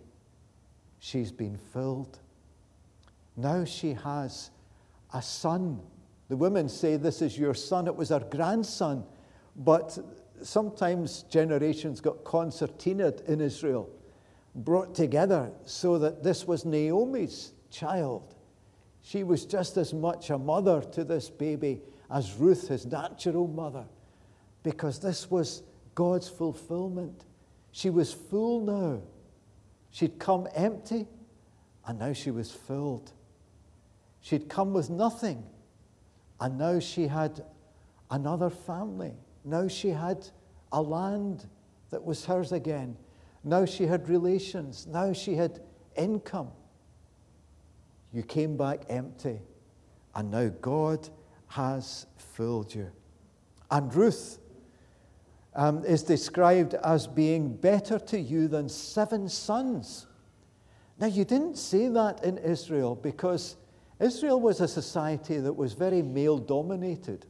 she's 0.98 1.32
been 1.32 1.56
filled. 1.56 2.18
Now 3.36 3.64
she 3.64 3.94
has 3.94 4.50
a 5.14 5.22
son. 5.22 5.80
The 6.28 6.36
women 6.36 6.68
say, 6.68 6.96
This 6.96 7.22
is 7.22 7.38
your 7.38 7.54
son. 7.54 7.86
It 7.86 7.96
was 7.96 8.10
her 8.10 8.26
grandson. 8.30 9.04
But 9.56 9.98
sometimes 10.42 11.22
generations 11.24 12.00
got 12.00 12.24
concertinaed 12.24 13.22
in 13.28 13.40
Israel 13.40 13.88
brought 14.54 14.94
together 14.94 15.52
so 15.64 15.98
that 15.98 16.22
this 16.22 16.46
was 16.46 16.64
Naomi's 16.64 17.52
child. 17.70 18.34
She 19.02 19.22
was 19.22 19.44
just 19.46 19.76
as 19.76 19.94
much 19.94 20.30
a 20.30 20.38
mother 20.38 20.82
to 20.92 21.04
this 21.04 21.30
baby 21.30 21.80
as 22.10 22.34
Ruth, 22.34 22.68
his 22.68 22.86
natural 22.86 23.46
mother, 23.46 23.86
because 24.62 24.98
this 24.98 25.30
was 25.30 25.62
God's 25.94 26.28
fulfillment. 26.28 27.24
She 27.72 27.88
was 27.90 28.12
full 28.12 28.60
now. 28.60 29.02
She'd 29.90 30.18
come 30.18 30.48
empty, 30.54 31.06
and 31.86 31.98
now 31.98 32.12
she 32.12 32.30
was 32.30 32.50
filled. 32.50 33.12
She'd 34.20 34.48
come 34.48 34.72
with 34.72 34.90
nothing, 34.90 35.44
and 36.40 36.58
now 36.58 36.78
she 36.80 37.06
had 37.06 37.44
another 38.10 38.50
family. 38.50 39.12
Now 39.44 39.68
she 39.68 39.88
had 39.90 40.28
a 40.72 40.82
land 40.82 41.46
that 41.90 42.04
was 42.04 42.24
hers 42.24 42.52
again. 42.52 42.96
Now 43.42 43.64
she 43.64 43.86
had 43.86 44.08
relations. 44.08 44.86
Now 44.86 45.12
she 45.12 45.34
had 45.34 45.60
income. 45.96 46.50
You 48.12 48.22
came 48.22 48.56
back 48.56 48.82
empty, 48.88 49.40
and 50.14 50.30
now 50.30 50.48
God 50.60 51.08
has 51.48 52.06
filled 52.16 52.74
you. 52.74 52.90
And 53.70 53.94
Ruth 53.94 54.38
um, 55.54 55.84
is 55.84 56.02
described 56.02 56.74
as 56.74 57.06
being 57.06 57.54
better 57.54 57.98
to 57.98 58.20
you 58.20 58.48
than 58.48 58.68
seven 58.68 59.28
sons. 59.28 60.06
Now, 60.98 61.06
you 61.06 61.24
didn't 61.24 61.56
say 61.56 61.88
that 61.88 62.22
in 62.24 62.36
Israel 62.38 62.94
because 62.94 63.56
Israel 64.00 64.40
was 64.40 64.60
a 64.60 64.68
society 64.68 65.38
that 65.38 65.52
was 65.52 65.72
very 65.72 66.02
male 66.02 66.38
dominated. 66.38 67.26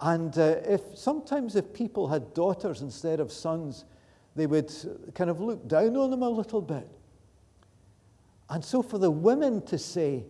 And 0.00 0.36
uh, 0.38 0.56
if 0.64 0.80
sometimes 0.94 1.56
if 1.56 1.72
people 1.72 2.08
had 2.08 2.34
daughters 2.34 2.82
instead 2.82 3.20
of 3.20 3.32
sons, 3.32 3.84
they 4.36 4.46
would 4.46 4.72
kind 5.14 5.30
of 5.30 5.40
look 5.40 5.66
down 5.68 5.96
on 5.96 6.10
them 6.10 6.22
a 6.22 6.28
little 6.28 6.60
bit. 6.60 6.88
And 8.50 8.64
so 8.64 8.82
for 8.82 8.98
the 8.98 9.10
women 9.10 9.62
to 9.66 9.78
say, 9.78 10.24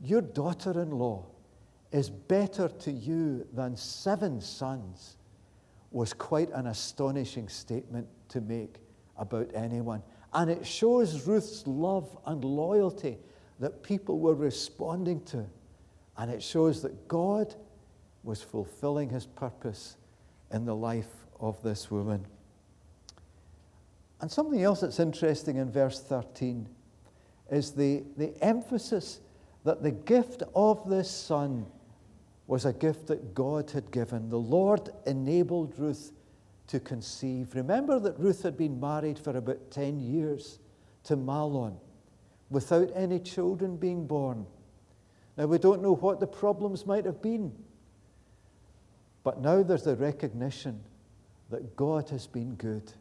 Your 0.00 0.20
daughter 0.20 0.82
in 0.82 0.90
law 0.90 1.26
is 1.92 2.10
better 2.10 2.68
to 2.68 2.92
you 2.92 3.46
than 3.52 3.76
seven 3.76 4.40
sons 4.40 5.16
was 5.90 6.12
quite 6.12 6.50
an 6.50 6.66
astonishing 6.66 7.48
statement 7.48 8.06
to 8.28 8.40
make 8.40 8.76
about 9.16 9.50
anyone. 9.54 10.02
And 10.34 10.50
it 10.50 10.66
shows 10.66 11.26
Ruth's 11.26 11.66
love 11.66 12.18
and 12.26 12.44
loyalty 12.44 13.16
that 13.60 13.82
people 13.82 14.18
were 14.18 14.34
responding 14.34 15.24
to. 15.26 15.46
And 16.18 16.30
it 16.30 16.42
shows 16.42 16.82
that 16.82 17.08
God 17.08 17.54
was 18.22 18.42
fulfilling 18.42 19.08
his 19.08 19.24
purpose 19.24 19.96
in 20.52 20.64
the 20.64 20.74
life 20.74 21.08
of 21.40 21.62
this 21.62 21.90
woman. 21.90 22.26
And 24.20 24.30
something 24.30 24.62
else 24.62 24.80
that's 24.80 25.00
interesting 25.00 25.56
in 25.56 25.70
verse 25.70 26.00
13 26.02 26.68
is 27.50 27.72
the, 27.72 28.04
the 28.16 28.32
emphasis 28.42 29.20
that 29.64 29.82
the 29.82 29.90
gift 29.90 30.42
of 30.54 30.88
this 30.88 31.10
son 31.10 31.66
was 32.46 32.64
a 32.64 32.72
gift 32.72 33.08
that 33.08 33.34
God 33.34 33.70
had 33.72 33.90
given. 33.90 34.30
The 34.30 34.38
Lord 34.38 34.90
enabled 35.06 35.74
Ruth 35.78 36.12
to 36.68 36.80
conceive. 36.80 37.54
Remember 37.54 37.98
that 37.98 38.18
Ruth 38.18 38.42
had 38.42 38.56
been 38.56 38.80
married 38.80 39.18
for 39.18 39.36
about 39.36 39.70
10 39.70 40.00
years 40.00 40.58
to 41.04 41.16
Mahlon 41.16 41.76
without 42.50 42.90
any 42.94 43.18
children 43.18 43.76
being 43.76 44.06
born. 44.06 44.46
Now, 45.36 45.46
we 45.46 45.58
don't 45.58 45.82
know 45.82 45.94
what 45.94 46.20
the 46.20 46.26
problems 46.26 46.86
might 46.86 47.04
have 47.04 47.20
been, 47.20 47.52
but 49.22 49.40
now 49.40 49.62
there's 49.62 49.82
the 49.82 49.96
recognition 49.96 50.80
that 51.50 51.76
God 51.76 52.08
has 52.10 52.26
been 52.26 52.54
good. 52.54 52.92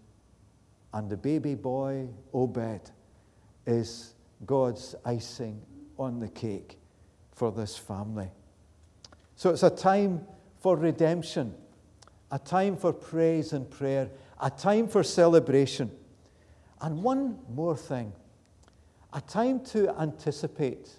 And 0.95 1.09
the 1.09 1.17
baby 1.17 1.55
boy, 1.55 2.07
Obed, 2.33 2.89
is 3.67 4.13
God's 4.45 4.95
icing 5.03 5.61
on 5.99 6.21
the 6.21 6.29
cake 6.29 6.79
for 7.33 7.51
this 7.51 7.77
family. 7.77 8.29
So 9.35 9.49
it's 9.49 9.63
a 9.63 9.69
time 9.69 10.25
for 10.61 10.77
redemption, 10.77 11.53
a 12.31 12.39
time 12.39 12.77
for 12.77 12.93
praise 12.93 13.51
and 13.51 13.69
prayer, 13.69 14.09
a 14.39 14.49
time 14.49 14.87
for 14.87 15.03
celebration. 15.03 15.91
And 16.81 17.03
one 17.03 17.39
more 17.53 17.75
thing 17.75 18.13
a 19.11 19.19
time 19.19 19.59
to 19.65 19.89
anticipate 19.99 20.89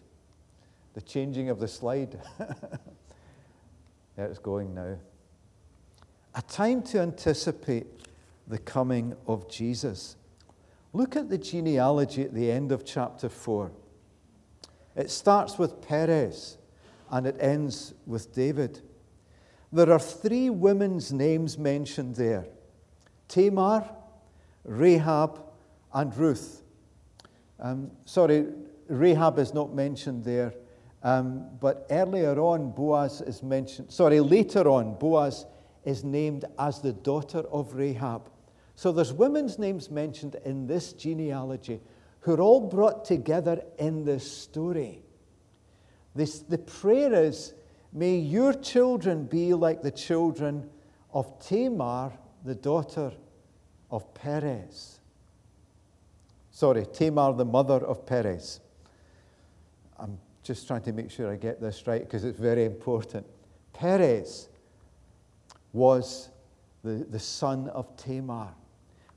the 0.92 1.00
changing 1.00 1.48
of 1.48 1.58
the 1.58 1.68
slide. 1.68 2.18
there 4.16 4.26
it's 4.26 4.38
going 4.38 4.74
now. 4.74 4.96
A 6.34 6.42
time 6.42 6.82
to 6.82 7.00
anticipate 7.00 7.86
the 8.46 8.58
coming 8.58 9.14
of 9.26 9.48
Jesus. 9.50 10.16
Look 10.92 11.16
at 11.16 11.28
the 11.28 11.38
genealogy 11.38 12.22
at 12.22 12.34
the 12.34 12.50
end 12.50 12.72
of 12.72 12.84
chapter 12.84 13.28
4. 13.28 13.70
It 14.94 15.10
starts 15.10 15.58
with 15.58 15.82
Perez 15.82 16.56
and 17.10 17.26
it 17.26 17.36
ends 17.38 17.94
with 18.06 18.34
David. 18.34 18.80
There 19.72 19.92
are 19.92 19.98
three 19.98 20.48
women's 20.48 21.12
names 21.12 21.58
mentioned 21.58 22.14
there 22.14 22.46
Tamar, 23.28 23.84
Rahab, 24.64 25.40
and 25.92 26.16
Ruth. 26.16 26.62
Um, 27.58 27.90
sorry, 28.04 28.46
Rahab 28.88 29.38
is 29.38 29.52
not 29.52 29.74
mentioned 29.74 30.24
there, 30.24 30.54
um, 31.02 31.46
but 31.60 31.86
earlier 31.90 32.38
on, 32.38 32.70
Boaz 32.72 33.20
is 33.20 33.42
mentioned. 33.42 33.90
Sorry, 33.90 34.20
later 34.20 34.68
on, 34.68 34.94
Boaz 34.94 35.46
is 35.84 36.04
named 36.04 36.44
as 36.58 36.80
the 36.80 36.92
daughter 36.92 37.40
of 37.50 37.74
Rahab. 37.74 38.28
So 38.76 38.92
there's 38.92 39.12
women's 39.12 39.58
names 39.58 39.90
mentioned 39.90 40.36
in 40.44 40.66
this 40.66 40.92
genealogy 40.92 41.80
who 42.20 42.34
are 42.34 42.40
all 42.40 42.60
brought 42.60 43.04
together 43.04 43.62
in 43.78 44.04
this 44.04 44.30
story. 44.30 45.02
This, 46.14 46.40
the 46.40 46.58
prayer 46.58 47.12
is, 47.12 47.54
May 47.96 48.18
your 48.18 48.52
children 48.52 49.24
be 49.24 49.54
like 49.54 49.80
the 49.80 49.90
children 49.90 50.68
of 51.14 51.38
Tamar, 51.40 52.12
the 52.44 52.54
daughter 52.54 53.10
of 53.90 54.12
Perez. 54.12 55.00
Sorry, 56.50 56.84
Tamar, 56.84 57.32
the 57.32 57.46
mother 57.46 57.76
of 57.76 58.04
Perez. 58.04 58.60
I'm 59.98 60.18
just 60.42 60.66
trying 60.66 60.82
to 60.82 60.92
make 60.92 61.10
sure 61.10 61.32
I 61.32 61.36
get 61.36 61.58
this 61.58 61.86
right 61.86 62.02
because 62.02 62.24
it's 62.24 62.38
very 62.38 62.66
important. 62.66 63.26
Perez 63.72 64.50
was 65.72 66.28
the, 66.84 67.06
the 67.10 67.18
son 67.18 67.68
of 67.68 67.96
Tamar. 67.96 68.48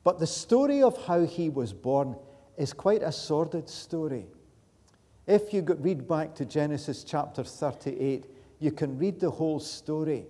But 0.04 0.20
the 0.20 0.28
story 0.28 0.82
of 0.82 1.06
how 1.06 1.26
he 1.26 1.50
was 1.50 1.74
born 1.74 2.16
is 2.58 2.74
quite 2.74 3.04
a 3.04 3.12
sordid 3.12 3.70
story. 3.70 4.26
If 5.28 5.54
you 5.54 5.62
read 5.62 6.08
back 6.08 6.34
to 6.36 6.46
Genesis 6.46 7.04
chapter 7.04 7.44
38, 7.44 8.26
you 8.60 8.72
can 8.72 8.98
read 8.98 9.20
the 9.20 9.30
whole 9.30 9.60
story. 9.60 10.26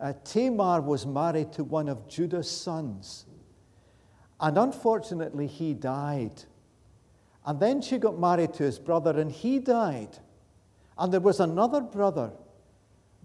Uh, 0.00 0.12
Tamar 0.24 0.80
was 0.80 1.06
married 1.06 1.52
to 1.52 1.64
one 1.64 1.88
of 1.88 2.08
Judah's 2.08 2.50
sons, 2.50 3.26
and 4.40 4.58
unfortunately, 4.58 5.46
he 5.46 5.74
died. 5.74 6.42
And 7.46 7.60
then 7.60 7.82
she 7.82 7.98
got 7.98 8.18
married 8.18 8.54
to 8.54 8.62
his 8.62 8.78
brother, 8.78 9.18
and 9.18 9.30
he 9.30 9.58
died. 9.58 10.18
And 10.96 11.12
there 11.12 11.20
was 11.20 11.40
another 11.40 11.80
brother, 11.80 12.32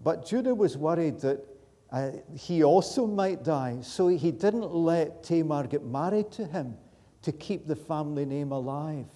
but 0.02 0.26
Judah 0.26 0.54
was 0.54 0.76
worried 0.76 1.20
that 1.20 1.44
uh, 1.92 2.10
he 2.36 2.62
also 2.62 3.06
might 3.06 3.42
die, 3.42 3.78
so 3.82 4.08
he 4.08 4.30
didn't 4.30 4.72
let 4.72 5.24
Tamar 5.24 5.66
get 5.66 5.84
married 5.84 6.30
to 6.32 6.46
him 6.46 6.76
to 7.22 7.32
keep 7.32 7.66
the 7.66 7.76
family 7.76 8.24
name 8.24 8.52
alive. 8.52 9.08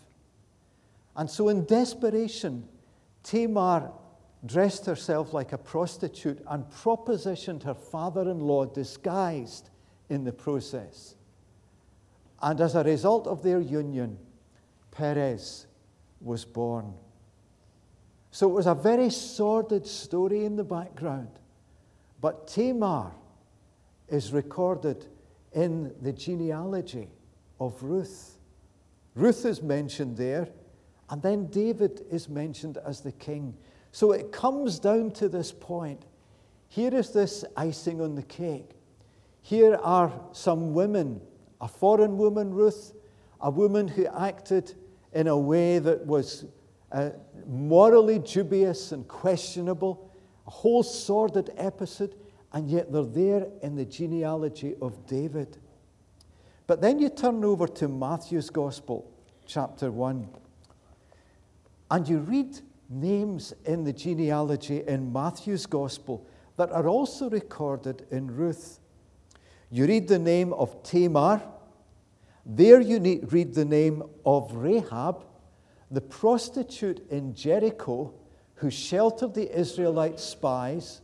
And 1.16 1.30
so, 1.30 1.48
in 1.48 1.64
desperation, 1.64 2.68
Tamar 3.22 3.92
dressed 4.44 4.86
herself 4.86 5.32
like 5.32 5.52
a 5.52 5.58
prostitute 5.58 6.42
and 6.48 6.64
propositioned 6.70 7.62
her 7.62 7.74
father 7.74 8.22
in 8.22 8.40
law 8.40 8.64
disguised 8.66 9.70
in 10.10 10.24
the 10.24 10.32
process. 10.32 11.14
And 12.42 12.60
as 12.60 12.74
a 12.74 12.82
result 12.82 13.26
of 13.26 13.42
their 13.42 13.60
union, 13.60 14.18
Perez 14.90 15.66
was 16.20 16.44
born. 16.44 16.92
So 18.30 18.50
it 18.50 18.52
was 18.52 18.66
a 18.66 18.74
very 18.74 19.10
sordid 19.10 19.86
story 19.86 20.44
in 20.44 20.56
the 20.56 20.64
background. 20.64 21.28
But 22.24 22.46
Tamar 22.46 23.12
is 24.08 24.32
recorded 24.32 25.04
in 25.52 25.94
the 26.00 26.10
genealogy 26.10 27.10
of 27.60 27.82
Ruth. 27.82 28.38
Ruth 29.14 29.44
is 29.44 29.60
mentioned 29.60 30.16
there 30.16 30.48
and 31.10 31.20
then 31.20 31.48
David 31.48 32.06
is 32.10 32.30
mentioned 32.30 32.78
as 32.78 33.02
the 33.02 33.12
king. 33.12 33.54
So 33.92 34.12
it 34.12 34.32
comes 34.32 34.78
down 34.78 35.10
to 35.10 35.28
this 35.28 35.52
point. 35.52 36.06
Here 36.68 36.94
is 36.94 37.10
this 37.10 37.44
icing 37.58 38.00
on 38.00 38.14
the 38.14 38.22
cake. 38.22 38.70
Here 39.42 39.74
are 39.82 40.10
some 40.32 40.72
women 40.72 41.20
a 41.60 41.68
foreign 41.68 42.16
woman, 42.16 42.54
Ruth, 42.54 42.94
a 43.42 43.50
woman 43.50 43.86
who 43.86 44.06
acted 44.06 44.72
in 45.12 45.26
a 45.26 45.36
way 45.36 45.78
that 45.78 46.06
was 46.06 46.46
uh, 46.90 47.10
morally 47.46 48.18
dubious 48.18 48.92
and 48.92 49.06
questionable, 49.08 50.10
a 50.46 50.50
whole 50.50 50.82
sordid 50.82 51.50
episode, 51.56 52.14
and 52.52 52.68
yet 52.68 52.92
they're 52.92 53.04
there 53.04 53.46
in 53.62 53.76
the 53.76 53.84
genealogy 53.84 54.74
of 54.80 55.06
David. 55.06 55.58
But 56.66 56.80
then 56.80 56.98
you 56.98 57.08
turn 57.08 57.44
over 57.44 57.66
to 57.66 57.88
Matthew's 57.88 58.50
Gospel, 58.50 59.10
chapter 59.46 59.90
1. 59.90 60.28
And 61.90 62.08
you 62.08 62.18
read 62.18 62.60
names 62.88 63.52
in 63.64 63.84
the 63.84 63.92
genealogy 63.92 64.82
in 64.86 65.12
Matthew's 65.12 65.66
gospel 65.66 66.26
that 66.56 66.70
are 66.70 66.88
also 66.88 67.28
recorded 67.28 68.06
in 68.10 68.34
Ruth. 68.34 68.78
You 69.70 69.86
read 69.86 70.08
the 70.08 70.18
name 70.18 70.52
of 70.52 70.82
Tamar. 70.82 71.42
There 72.46 72.80
you 72.80 73.20
read 73.30 73.54
the 73.54 73.64
name 73.64 74.02
of 74.24 74.54
Rahab, 74.54 75.24
the 75.90 76.00
prostitute 76.00 77.06
in 77.10 77.34
Jericho 77.34 78.12
who 78.54 78.70
sheltered 78.70 79.34
the 79.34 79.56
Israelite 79.56 80.20
spies 80.20 81.00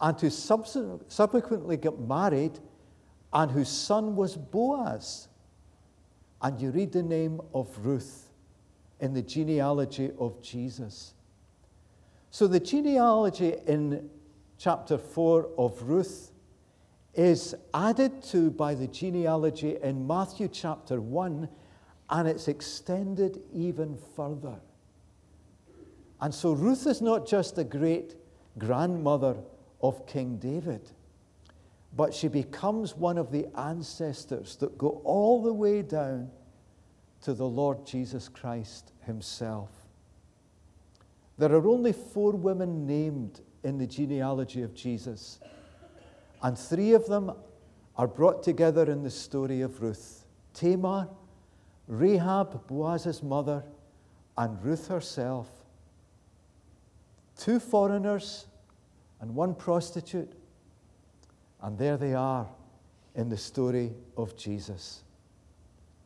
and 0.00 0.20
who 0.20 0.30
subsequently 0.30 1.76
got 1.76 2.00
married 2.00 2.58
and 3.32 3.50
whose 3.50 3.68
son 3.68 4.16
was 4.16 4.36
Boaz. 4.36 5.28
And 6.40 6.60
you 6.60 6.70
read 6.70 6.92
the 6.92 7.02
name 7.02 7.40
of 7.54 7.68
Ruth 7.84 8.28
in 9.00 9.14
the 9.14 9.22
genealogy 9.22 10.10
of 10.18 10.42
Jesus. 10.42 11.14
So, 12.30 12.46
the 12.46 12.60
genealogy 12.60 13.54
in 13.66 14.08
chapter 14.58 14.96
4 14.98 15.50
of 15.58 15.82
Ruth 15.82 16.30
is 17.14 17.54
added 17.74 18.22
to 18.24 18.50
by 18.50 18.74
the 18.74 18.86
genealogy 18.86 19.76
in 19.82 20.06
Matthew 20.06 20.48
chapter 20.48 21.00
1, 21.00 21.48
and 22.10 22.28
it's 22.28 22.48
extended 22.48 23.42
even 23.52 23.98
further. 24.16 24.58
And 26.22 26.32
so, 26.32 26.52
Ruth 26.52 26.86
is 26.86 27.02
not 27.02 27.26
just 27.26 27.56
the 27.56 27.64
great 27.64 28.14
grandmother 28.56 29.36
of 29.82 30.06
King 30.06 30.36
David, 30.36 30.92
but 31.96 32.14
she 32.14 32.28
becomes 32.28 32.96
one 32.96 33.18
of 33.18 33.32
the 33.32 33.48
ancestors 33.58 34.54
that 34.56 34.78
go 34.78 35.02
all 35.04 35.42
the 35.42 35.52
way 35.52 35.82
down 35.82 36.30
to 37.22 37.34
the 37.34 37.44
Lord 37.44 37.84
Jesus 37.84 38.28
Christ 38.28 38.92
himself. 39.04 39.70
There 41.38 41.52
are 41.52 41.66
only 41.66 41.92
four 41.92 42.30
women 42.30 42.86
named 42.86 43.40
in 43.64 43.76
the 43.78 43.86
genealogy 43.86 44.62
of 44.62 44.74
Jesus, 44.74 45.40
and 46.40 46.56
three 46.56 46.92
of 46.92 47.04
them 47.06 47.32
are 47.96 48.06
brought 48.06 48.44
together 48.44 48.88
in 48.88 49.02
the 49.02 49.10
story 49.10 49.60
of 49.60 49.82
Ruth 49.82 50.24
Tamar, 50.54 51.08
Rahab, 51.88 52.64
Boaz's 52.68 53.24
mother, 53.24 53.64
and 54.38 54.62
Ruth 54.64 54.86
herself. 54.86 55.48
Two 57.36 57.58
foreigners 57.58 58.46
and 59.20 59.34
one 59.34 59.54
prostitute, 59.54 60.32
and 61.62 61.78
there 61.78 61.96
they 61.96 62.14
are 62.14 62.48
in 63.14 63.28
the 63.28 63.36
story 63.36 63.92
of 64.16 64.36
Jesus. 64.36 65.02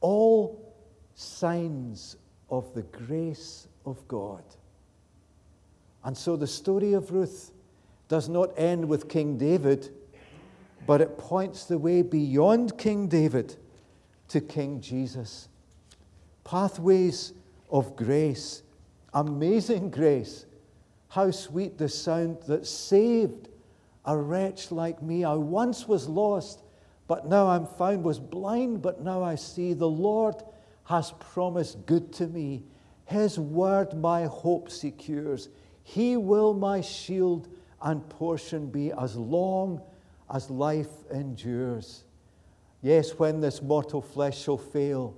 All 0.00 0.74
signs 1.14 2.16
of 2.50 2.72
the 2.74 2.82
grace 2.82 3.68
of 3.84 4.06
God. 4.06 4.42
And 6.04 6.16
so 6.16 6.36
the 6.36 6.46
story 6.46 6.92
of 6.92 7.10
Ruth 7.10 7.52
does 8.08 8.28
not 8.28 8.50
end 8.56 8.86
with 8.86 9.08
King 9.08 9.36
David, 9.36 9.90
but 10.86 11.00
it 11.00 11.18
points 11.18 11.64
the 11.64 11.78
way 11.78 12.02
beyond 12.02 12.78
King 12.78 13.08
David 13.08 13.56
to 14.28 14.40
King 14.40 14.80
Jesus. 14.80 15.48
Pathways 16.44 17.32
of 17.70 17.96
grace, 17.96 18.62
amazing 19.14 19.90
grace. 19.98 20.46
How 21.08 21.30
sweet 21.30 21.78
the 21.78 21.88
sound 21.88 22.38
that 22.46 22.66
saved 22.66 23.48
a 24.06 24.16
wretch 24.16 24.70
like 24.70 25.02
me. 25.02 25.24
I 25.24 25.34
once 25.34 25.88
was 25.88 26.08
lost, 26.08 26.62
but 27.08 27.26
now 27.26 27.48
I'm 27.48 27.66
found, 27.66 28.04
was 28.04 28.20
blind, 28.20 28.80
but 28.80 29.02
now 29.02 29.22
I 29.22 29.34
see. 29.34 29.72
The 29.72 29.88
Lord 29.88 30.36
has 30.84 31.12
promised 31.18 31.84
good 31.86 32.12
to 32.14 32.28
me. 32.28 32.62
His 33.04 33.38
word 33.38 33.94
my 33.94 34.24
hope 34.24 34.70
secures. 34.70 35.48
He 35.82 36.16
will 36.16 36.54
my 36.54 36.80
shield 36.80 37.48
and 37.82 38.08
portion 38.08 38.68
be 38.68 38.92
as 38.92 39.16
long 39.16 39.80
as 40.32 40.50
life 40.50 40.90
endures. 41.12 42.04
Yes, 42.82 43.18
when 43.18 43.40
this 43.40 43.62
mortal 43.62 44.00
flesh 44.00 44.42
shall 44.42 44.58
fail, 44.58 45.16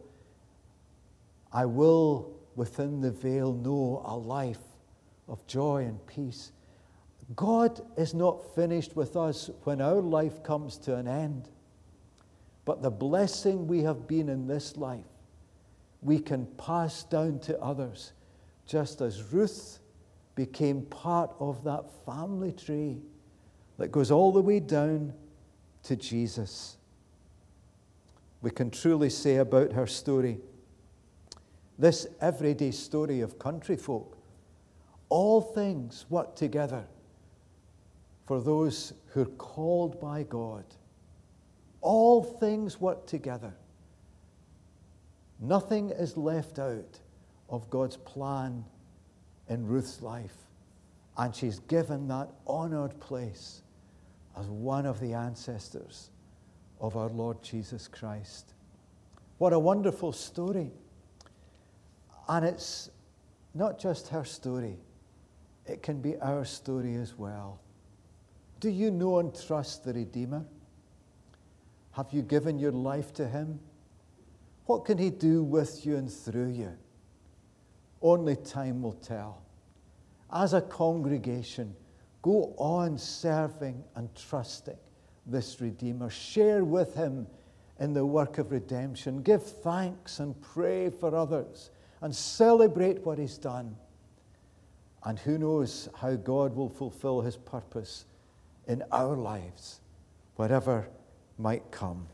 I 1.53 1.67
will 1.67 2.33
within 2.57 3.01
the 3.01 3.11
veil 3.11 3.53
know 3.53 4.03
a 4.05 4.17
life 4.17 4.59
of 5.29 5.47
joy 5.47 5.85
and 5.85 6.05
peace. 6.07 6.53
God 7.37 7.81
is 7.97 8.15
not 8.15 8.55
finished 8.55 8.97
with 8.97 9.17
us 9.17 9.51
when 9.65 9.81
our 9.81 10.01
life 10.01 10.43
comes 10.43 10.79
to 10.79 10.97
an 10.97 11.07
end. 11.07 11.49
But 12.65 12.83
the 12.83 12.91
blessing 12.91 13.67
we 13.67 13.83
have 13.83 14.07
been 14.07 14.29
in 14.29 14.47
this 14.47 14.77
life, 14.77 15.05
we 16.03 16.19
can 16.19 16.47
pass 16.57 17.05
down 17.05 17.39
to 17.41 17.61
others, 17.61 18.13
just 18.67 19.01
as 19.01 19.33
Ruth 19.33 19.79
became 20.35 20.83
part 20.83 21.31
of 21.41 21.65
that 21.65 21.85
family 22.07 22.53
tree 22.53 22.99
that 23.79 23.93
goes 23.93 24.11
all 24.11 24.33
the 24.33 24.41
way 24.41 24.61
down 24.61 25.13
to 25.85 25.97
Jesus. 25.97 26.77
We 28.41 28.51
can 28.51 28.71
truly 28.71 29.11
say 29.11 29.37
about 29.37 29.73
her 29.73 29.87
story 29.87 30.39
this 31.79 32.09
everyday 32.21 32.73
story 32.73 33.21
of 33.21 33.39
country 33.39 33.77
folk, 33.77 34.18
all 35.09 35.41
things 35.41 36.07
work 36.09 36.37
together 36.37 36.85
for 38.27 38.41
those 38.41 38.93
who 39.09 39.23
are 39.23 39.37
called 39.37 40.01
by 40.01 40.23
God. 40.23 40.65
All 41.81 42.23
things 42.23 42.81
work 42.81 43.07
together. 43.07 43.55
Nothing 45.41 45.91
is 45.91 46.17
left 46.17 46.59
out 46.59 47.01
of 47.49 47.71
God's 47.71 47.97
plan 47.97 48.65
in 49.49 49.67
Ruth's 49.67 50.03
life. 50.03 50.35
And 51.17 51.35
she's 51.35 51.61
given 51.61 52.09
that 52.09 52.29
honored 52.47 52.99
place 53.01 53.63
as 54.39 54.47
one 54.47 54.87
of 54.87 55.01
the 55.01 55.15
ancestors 55.15 56.11
of 56.81 56.97
our 56.97 57.09
Lord 57.09 57.43
Jesus 57.43 57.89
Christ. 57.89 58.53
What 59.39 59.53
a 59.53 59.59
wonderful 59.59 60.13
story. 60.13 60.73
And 62.29 62.45
it's 62.45 62.91
not 63.55 63.79
just 63.79 64.09
her 64.09 64.25
story, 64.25 64.77
it 65.69 65.83
can 65.83 66.01
be 66.01 66.17
our 66.19 66.45
story 66.45 66.95
as 66.97 67.17
well. 67.17 67.61
Do 68.61 68.71
you 68.71 68.91
know 68.91 69.19
and 69.19 69.35
trust 69.35 69.85
the 69.85 69.93
Redeemer? 69.93 70.45
Have 71.93 72.13
you 72.13 72.23
given 72.23 72.59
your 72.59 72.73
life 72.73 73.13
to 73.15 73.27
Him? 73.27 73.61
What 74.67 74.85
can 74.85 74.99
He 74.99 75.11
do 75.11 75.43
with 75.43 75.87
you 75.87 75.97
and 75.97 76.11
through 76.11 76.51
you? 76.51 76.73
Only 78.03 78.37
time 78.37 78.83
will 78.83 78.93
tell. 78.93 79.43
As 80.33 80.55
a 80.55 80.61
congregation, 80.61 81.75
go 82.23 82.55
on 82.59 82.99
serving 82.99 83.83
and 83.95 84.09
trusting 84.15 84.77
this 85.27 85.61
Redeemer. 85.61 86.11
Share 86.11 86.65
with 86.65 86.95
Him 86.95 87.27
in 87.81 87.93
the 87.93 88.05
work 88.05 88.39
of 88.39 88.51
redemption. 88.51 89.23
Give 89.23 89.43
thanks 89.43 90.21
and 90.21 90.41
pray 90.41 90.91
for 90.91 91.15
others 91.15 91.71
and 92.01 92.15
celebrate 92.15 93.05
what 93.05 93.19
He's 93.19 93.39
done. 93.39 93.77
And 95.05 95.19
who 95.19 95.39
knows 95.39 95.89
how 95.97 96.17
God 96.17 96.55
will 96.57 96.69
fulfill 96.69 97.21
His 97.21 97.37
purpose 97.37 98.05
in 98.67 98.83
our 98.93 99.17
lives, 99.17 99.81
whatever 100.37 100.89
might 101.39 101.71
come. 101.71 102.07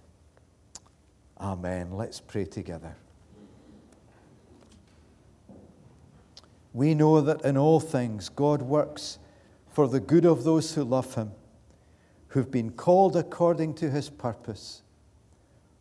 Amen. 1.40 1.92
Let's 1.92 2.20
pray 2.20 2.44
together. 2.44 2.94
We 6.72 6.94
know 6.94 7.20
that 7.20 7.44
in 7.44 7.56
all 7.56 7.80
things 7.80 8.28
God 8.28 8.62
works 8.62 9.18
for 9.72 9.88
the 9.88 10.00
good 10.00 10.24
of 10.24 10.44
those 10.44 10.74
who 10.74 10.84
love 10.84 11.14
Him, 11.14 11.32
who've 12.28 12.50
been 12.50 12.70
called 12.70 13.16
according 13.16 13.74
to 13.74 13.90
His 13.90 14.10
purpose. 14.10 14.82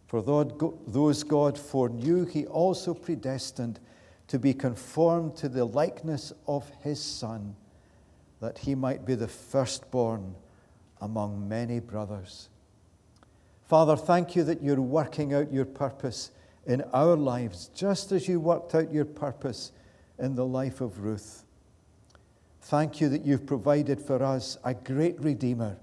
For 0.08 0.22
those 0.22 1.24
God 1.24 1.58
foreknew, 1.58 2.26
He 2.26 2.46
also 2.46 2.94
predestined 2.94 3.80
to 4.28 4.40
be 4.40 4.54
conformed 4.54 5.36
to 5.38 5.50
the 5.50 5.66
likeness 5.66 6.34
of 6.48 6.70
His 6.82 7.02
Son, 7.02 7.56
that 8.40 8.58
He 8.60 8.76
might 8.76 9.06
be 9.06 9.16
the 9.16 9.28
firstborn 9.28 10.36
among 11.02 11.48
many 11.48 11.80
brothers. 11.80 12.50
Father, 13.66 13.96
thank 13.96 14.36
you 14.36 14.44
that 14.44 14.62
you're 14.62 14.82
working 14.82 15.34
out 15.34 15.52
your 15.52 15.66
purpose 15.66 16.32
in 16.66 16.82
our 16.94 17.16
lives, 17.16 17.70
just 17.74 18.12
as 18.12 18.28
you 18.28 18.40
worked 18.40 18.76
out 18.76 18.92
your 18.94 19.06
purpose 19.06 19.72
in 20.20 20.36
the 20.36 20.46
life 20.46 20.80
of 20.82 21.00
Ruth. 21.00 21.44
Thank 22.62 23.02
you 23.02 23.10
that 23.10 23.26
you've 23.26 23.46
provided 23.46 24.00
for 24.00 24.24
us 24.24 24.58
a 24.64 24.74
great 24.74 25.20
Redeemer, 25.20 25.78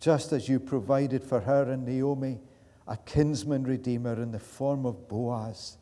just 0.00 0.32
as 0.32 0.48
you 0.48 0.60
provided 0.60 1.24
for 1.24 1.40
her 1.40 1.70
and 1.70 1.86
Naomi 1.86 2.40
a 2.86 2.96
kinsman 2.96 3.64
Redeemer 3.64 4.14
in 4.14 4.32
the 4.32 4.38
form 4.38 4.86
of 4.86 5.08
Boaz. 5.08 5.76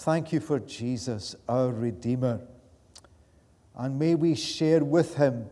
Thank 0.00 0.32
you 0.32 0.40
for 0.40 0.58
Jesus, 0.58 1.36
our 1.46 1.68
Redeemer. 1.68 2.40
And 3.76 3.98
may 3.98 4.14
we 4.14 4.34
share 4.34 4.82
with 4.82 5.16
him 5.16 5.44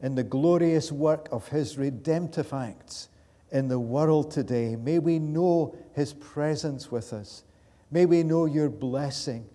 in 0.00 0.16
the 0.16 0.24
glorious 0.24 0.90
work 0.90 1.28
of 1.30 1.46
his 1.46 1.78
redemptive 1.78 2.52
acts 2.52 3.08
in 3.52 3.68
the 3.68 3.78
world 3.78 4.32
today. 4.32 4.74
May 4.74 4.98
we 4.98 5.20
know 5.20 5.76
His 5.94 6.12
presence 6.12 6.90
with 6.90 7.12
us. 7.12 7.44
May 7.92 8.04
we 8.04 8.24
know 8.24 8.46
your 8.46 8.68
blessing. 8.68 9.48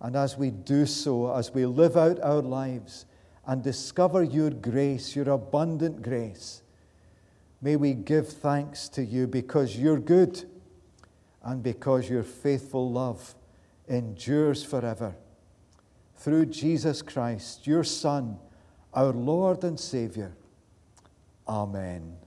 And 0.00 0.16
as 0.16 0.38
we 0.38 0.50
do 0.50 0.86
so, 0.86 1.36
as 1.36 1.52
we 1.52 1.66
live 1.66 1.98
out 1.98 2.18
our 2.22 2.40
lives 2.40 3.04
and 3.46 3.62
discover 3.62 4.22
your 4.22 4.48
grace, 4.48 5.14
your 5.14 5.28
abundant 5.28 6.00
grace, 6.00 6.62
may 7.60 7.76
we 7.76 7.92
give 7.92 8.30
thanks 8.30 8.88
to 8.88 9.04
you 9.04 9.26
because 9.26 9.76
you're 9.76 10.00
good 10.00 10.46
and 11.42 11.62
because 11.62 12.08
your 12.08 12.22
faithful 12.22 12.90
love 12.90 13.34
endures 13.88 14.62
forever. 14.62 15.14
Through 16.16 16.46
Jesus 16.46 17.02
Christ, 17.02 17.66
your 17.66 17.84
Son, 17.84 18.38
our 18.92 19.12
Lord 19.12 19.64
and 19.64 19.78
Savior. 19.80 20.32
Amen. 21.48 22.19